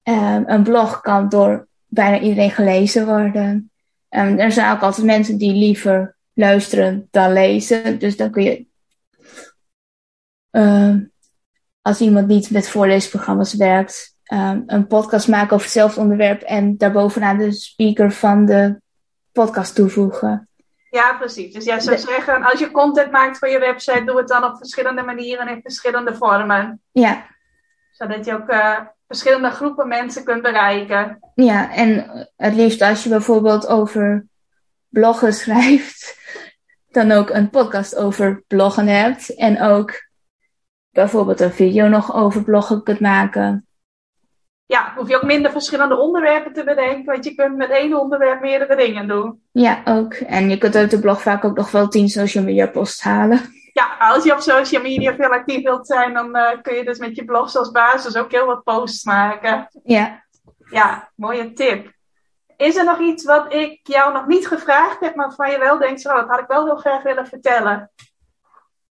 [0.04, 3.72] ehm, een blog kan door bijna iedereen gelezen worden.
[4.10, 8.00] Ehm, er zijn ook altijd mensen die liever luisteren dan lezen.
[8.00, 8.66] Dus dan kun je,
[11.82, 14.16] als iemand niet met voorleesprogramma's werkt,
[14.66, 18.82] een podcast maken over hetzelfde onderwerp en daarbovenaan de speaker van de
[19.32, 20.50] podcast toevoegen.
[20.96, 21.54] Ja, precies.
[21.54, 24.58] Dus jij zou zeggen, als je content maakt voor je website, doe het dan op
[24.58, 26.82] verschillende manieren en in verschillende vormen.
[26.92, 27.26] Ja,
[27.92, 31.20] Zodat je ook eh, verschillende groepen mensen kunt bereiken.
[31.36, 34.26] Ja, en het liefst als je bijvoorbeeld over
[34.90, 36.20] bloggen schrijft,
[36.92, 39.36] dan ook een podcast over bloggen hebt.
[39.36, 40.08] En ook
[40.90, 43.68] bijvoorbeeld een video nog over bloggen kunt maken.
[44.68, 48.42] Ja, hoef je ook minder verschillende onderwerpen te bedenken, want je kunt met één onderwerp
[48.42, 49.42] meerdere dingen doen.
[49.52, 50.14] Ja, ook.
[50.14, 53.42] En je kunt uit de blog vaak ook nog wel tien social media posts halen.
[53.74, 56.98] Ja, als je op social media veel actief wilt zijn, dan eh, kun je dus
[56.98, 59.68] met je blog als basis ook heel wat posts maken.
[59.84, 60.24] Ja.
[60.70, 61.94] Ja, mooie tip.
[62.58, 65.78] Is er nog iets wat ik jou nog niet gevraagd heb, maar van je wel
[65.78, 67.92] denkt, oh, dat had ik wel heel graag willen vertellen?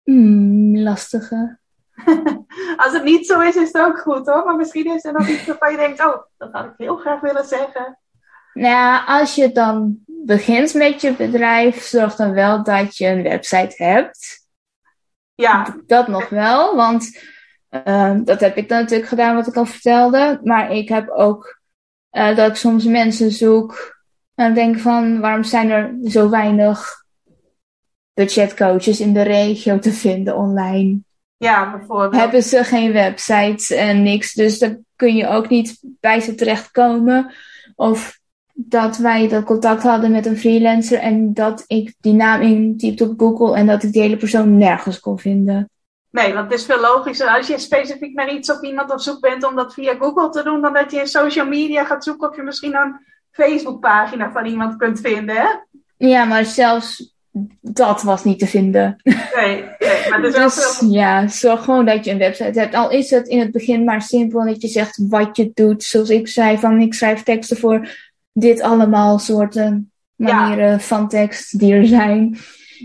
[0.03, 1.59] Hmm, lastige.
[2.83, 4.45] Als het niet zo is, is het ook goed hoor.
[4.45, 7.19] Maar misschien is er nog iets waarvan je denkt, oh, dat had ik heel graag
[7.19, 7.99] willen zeggen.
[8.53, 13.83] Nou, als je dan begint met je bedrijf, zorg dan wel dat je een website
[13.83, 14.47] hebt.
[15.35, 17.23] Ja, Dat nog wel, want
[17.69, 20.39] ehm, dat heb ik dan natuurlijk gedaan wat ik al vertelde.
[20.43, 21.59] Maar ik heb ook
[22.09, 23.97] eh, dat ik soms mensen zoek
[24.35, 27.03] en denk van waarom zijn er zo weinig
[28.13, 30.99] budgetcoaches in de regio te vinden online?
[31.39, 32.21] Ja bijvoorbeeld.
[32.21, 37.33] Hebben ze geen website en niks, dus dan kun je ook niet bij ze terechtkomen.
[37.75, 38.19] Of
[38.53, 43.19] dat wij dat contact hadden met een freelancer en dat ik die naam intypte op
[43.19, 45.69] Google en dat ik die hele persoon nergens kon vinden.
[46.09, 49.19] Nee, want het is veel logischer als je specifiek naar iets of iemand op zoek
[49.19, 52.29] bent om dat via Google te doen, dan dat je in social media gaat zoeken
[52.29, 52.99] of je misschien een
[53.31, 55.35] Facebookpagina van iemand kunt vinden.
[55.35, 55.47] Hè?
[55.97, 57.15] Ja, maar zelfs
[57.61, 59.01] dat was niet te vinden.
[59.35, 60.83] Nee, nee maar dus.
[60.89, 62.75] Ja, zorg gewoon dat je een website hebt.
[62.75, 65.83] Al is het in het begin maar simpel dat je zegt wat je doet.
[65.83, 67.89] Zoals ik zei, van ik schrijf teksten voor
[68.33, 72.37] dit allemaal soorten manieren van tekst die er zijn.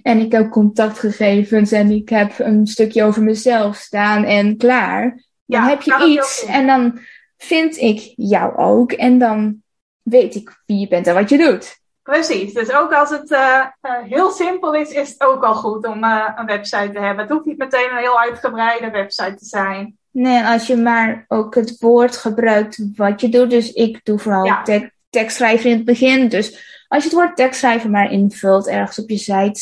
[0.03, 5.23] En ik heb contactgegevens en ik heb een stukje over mezelf staan en klaar.
[5.47, 6.99] Dan heb je iets en dan
[7.37, 8.93] vind ik jou ook.
[8.93, 9.63] En dan
[10.03, 11.83] weet ik wie je bent en wat je doet.
[12.05, 13.65] Precies, dus ook als het uh,
[14.05, 17.25] heel simpel is, is het ook al goed om uh, een website te hebben.
[17.25, 19.97] Het hoeft niet meteen een heel uitgebreide website te zijn.
[20.11, 23.51] Nee, als je maar ook het woord gebruikt wat je doet.
[23.51, 24.63] Dus ik doe vooral ja.
[24.63, 26.29] te tekstschrijven in het begin.
[26.29, 29.61] Dus als je het woord tekstschrijven maar invult ergens op je site.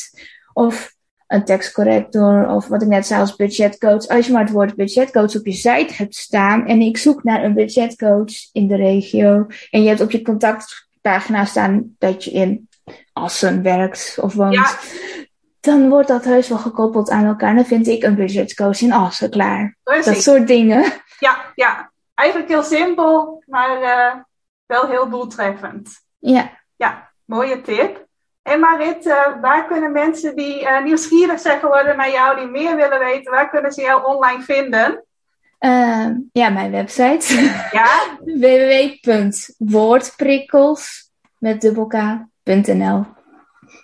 [0.53, 0.95] Of
[1.27, 4.09] een tekstcorrector of wat ik net zei als budgetcoach.
[4.09, 7.45] Als je maar het woord budgetcoach op je site hebt staan en ik zoek naar
[7.45, 10.23] een budgetcoach in de regio en je hebt op je
[11.03, 12.69] contactpagina staan dat je in
[13.13, 14.79] Assen werkt of woont, ja.
[15.61, 17.55] dan wordt dat heus wel gekoppeld aan elkaar.
[17.55, 19.77] Dan vind ik een budgetcoach in Assen klaar.
[19.83, 20.85] Dat soort dingen.
[21.19, 24.15] Ja, ja, eigenlijk heel simpel, maar uh,
[24.67, 25.91] wel heel doeltreffend.
[26.19, 26.51] Ja.
[26.77, 28.07] Ja, mooie tip.
[28.43, 32.77] En Marit, uh, waar kunnen mensen die uh, nieuwsgierig zijn geworden naar jou, die meer
[32.77, 35.05] willen weten, waar kunnen ze jou online vinden?
[35.65, 37.51] Uh, ja, mijn website.
[37.73, 38.19] Ja?
[38.43, 43.05] www.woordprikkels met dubbelk.nl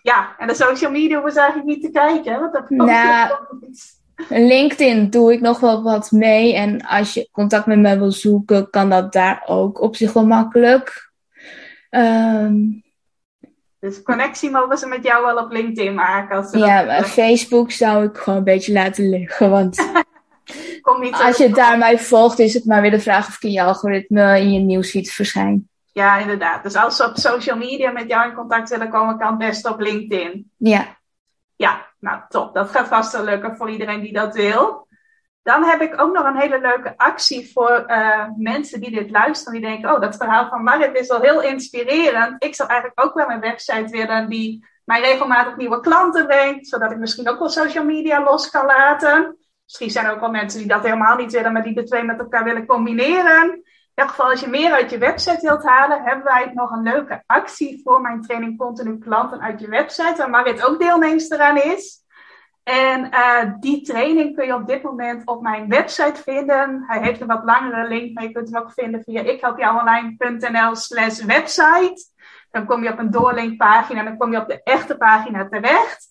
[0.03, 2.41] Ja, en de social media hoeven ze eigenlijk niet te kijken.
[2.41, 3.31] Want dat nou,
[4.29, 6.55] LinkedIn doe ik nog wel wat mee.
[6.55, 10.27] En als je contact met mij wil zoeken, kan dat daar ook op zich wel
[10.27, 11.13] makkelijk.
[11.91, 12.83] Um,
[13.81, 16.37] dus connectie mogen ze met jou wel op LinkedIn maken.
[16.37, 19.51] Als ze ja, Facebook zou ik gewoon een beetje laten liggen.
[19.51, 19.77] Want
[20.81, 23.43] Kom niet als je daar mij volgt, is het maar weer de vraag of ik
[23.43, 25.69] in je algoritme in je nieuwsfeed verschijn.
[25.93, 26.63] Ja, inderdaad.
[26.63, 29.81] Dus als ze op social media met jou in contact willen komen, kan best op
[29.81, 30.51] LinkedIn.
[30.57, 30.97] Ja.
[31.57, 32.55] Ja, nou top.
[32.55, 34.87] Dat gaat vast wel lukken voor iedereen die dat wil.
[35.43, 39.61] Dan heb ik ook nog een hele leuke actie voor uh, mensen die dit luisteren.
[39.61, 42.45] Die denken, oh, dat verhaal van Marit is wel heel inspirerend.
[42.45, 46.69] Ik zou eigenlijk ook wel een website willen die mij regelmatig nieuwe klanten brengt.
[46.69, 49.37] Zodat ik misschien ook wel social media los kan laten.
[49.69, 52.03] Misschien zijn er ook wel mensen die dat helemaal niet willen, maar die de twee
[52.03, 53.53] met elkaar willen combineren.
[53.53, 56.83] In ieder geval, als je meer uit je website wilt halen, hebben wij nog een
[56.83, 60.15] leuke actie voor mijn training Continu Klanten uit je website.
[60.17, 62.05] Waar Marit ook deelnemster eraan is.
[62.63, 66.85] En uh, die training kun je op dit moment op mijn website vinden.
[66.87, 71.21] Hij heeft een wat langere link, maar je kunt hem ook vinden via ikhelpjouonline.nl slash
[71.21, 72.07] website.
[72.51, 76.09] Dan kom je op een doorlinkpagina en dan kom je op de echte pagina terecht.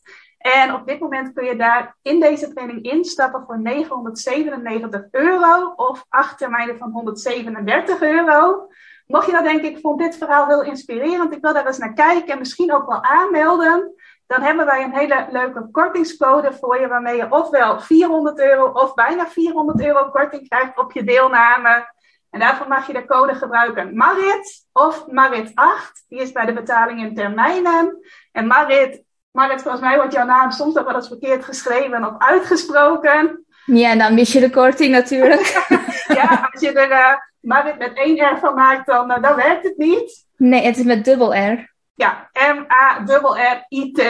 [0.53, 6.05] En op dit moment kun je daar in deze training instappen voor 997 euro of
[6.09, 8.67] acht termijnen van 137 euro.
[9.07, 11.93] Mocht je nou denken, ik vond dit verhaal heel inspirerend, ik wil daar eens naar
[11.93, 13.95] kijken en misschien ook wel aanmelden
[14.27, 18.93] dan hebben wij een hele leuke kortingscode voor je, waarmee je ofwel 400 euro of
[18.93, 21.95] bijna 400 euro korting krijgt op je deelname.
[22.29, 26.07] En daarvoor mag je de code gebruiken Marit of Marit8.
[26.07, 27.99] Die is bij de betaling in termijnen.
[28.31, 32.13] En Marit, Marit, volgens mij wordt jouw naam soms ook wel eens verkeerd geschreven of
[32.17, 33.45] uitgesproken.
[33.65, 35.65] Ja, dan mis je de korting natuurlijk.
[36.19, 39.63] ja, als je er uh, Marit met één R van maakt, dan, uh, dan werkt
[39.63, 40.25] het niet.
[40.35, 41.75] Nee, het is met dubbel R.
[41.93, 44.01] Ja, M-A-R-R-I-T.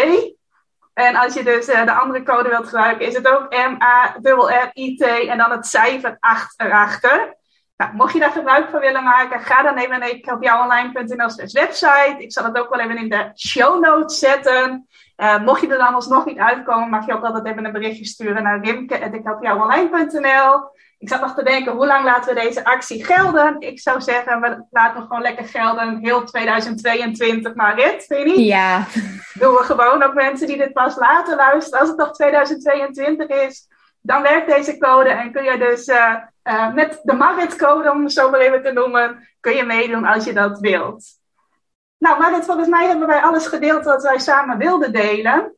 [0.94, 5.38] En als je dus uh, de andere code wilt gebruiken, is het ook M-A-R-R-I-T en
[5.38, 7.36] dan het cijfer 8 erachter.
[7.78, 12.16] Nou, mocht je daar gebruik van willen maken, ga dan even naar ikhelpjouonline.nl website.
[12.18, 14.88] Ik zal het ook wel even in de show notes zetten.
[15.18, 18.06] Uh, mocht je er dan alsnog niet uitkomen, mag je ook altijd even een berichtje
[18.06, 20.76] sturen naar rimke.ikhelpjouonline.nl.
[20.98, 23.56] Ik zat nog te denken, hoe lang laten we deze actie gelden?
[23.60, 25.98] Ik zou zeggen, we laten gewoon lekker gelden.
[25.98, 28.48] Heel 2022, Marit, vind je niet?
[28.48, 28.86] Ja.
[29.34, 31.80] Doen we gewoon ook mensen die dit pas later luisteren.
[31.80, 33.68] Als het nog 2022 is,
[34.02, 35.10] dan werkt deze code.
[35.10, 38.72] En kun je dus uh, uh, met de Marit-code, om het zo maar even te
[38.72, 41.17] noemen, kun je meedoen als je dat wilt.
[41.98, 45.56] Nou, Marit, volgens mij hebben wij alles gedeeld wat wij samen wilden delen.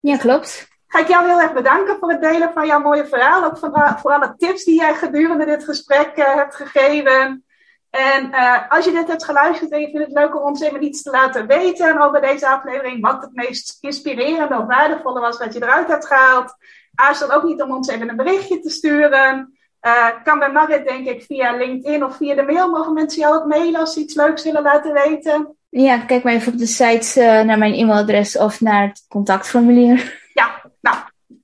[0.00, 3.44] Ja, klopt ga ik jou heel erg bedanken voor het delen van jouw mooie verhaal.
[3.44, 7.44] Ook voor, voor alle tips die jij gedurende dit gesprek uh, hebt gegeven.
[7.90, 10.84] En uh, als je dit hebt geluisterd en je vindt het leuk om ons even
[10.84, 15.54] iets te laten weten over deze aflevering, wat het meest inspirerende of waardevolle was wat
[15.54, 16.54] je eruit hebt gehaald,
[16.94, 19.58] aarzel ook niet om ons even een berichtje te sturen.
[19.86, 22.70] Uh, kan bij Marit, denk ik, via LinkedIn of via de mail.
[22.70, 25.56] Mogen mensen jou ook mailen als ze iets leuks willen laten weten?
[25.68, 30.20] Ja, kijk maar even op de site uh, naar mijn e-mailadres of naar het contactformulier.
[30.34, 30.96] Ja, nou,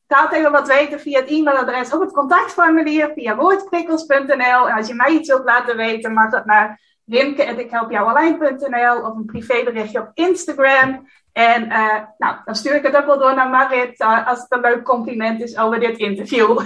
[0.06, 4.68] laat even wat weten via het e-mailadres of het contactformulier via woordprikkels.nl.
[4.68, 10.00] En als je mij iets wilt laten weten, mag dat naar rimke.ikhelpjouallein.nl of een privéberichtje
[10.00, 11.08] op Instagram.
[11.32, 14.60] En uh, nou, dan stuur ik het ook wel door naar Marit als het een
[14.60, 16.60] leuk compliment is over dit interview.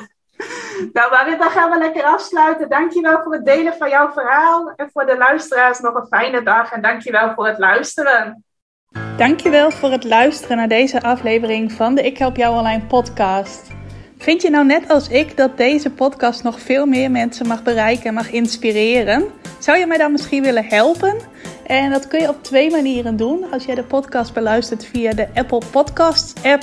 [0.93, 2.69] Nou Marit, dan gaan we lekker afsluiten.
[2.69, 4.73] Dankjewel voor het delen van jouw verhaal.
[4.77, 6.73] En voor de luisteraars nog een fijne dag.
[6.73, 8.45] En dankjewel voor het luisteren.
[9.17, 13.71] Dankjewel voor het luisteren naar deze aflevering van de Ik Help Jou Online podcast.
[14.19, 18.05] Vind je nou net als ik dat deze podcast nog veel meer mensen mag bereiken
[18.05, 19.25] en mag inspireren?
[19.59, 21.17] Zou je mij dan misschien willen helpen?
[21.67, 23.53] En dat kun je op twee manieren doen.
[23.53, 26.63] Als jij de podcast beluistert via de Apple Podcasts app,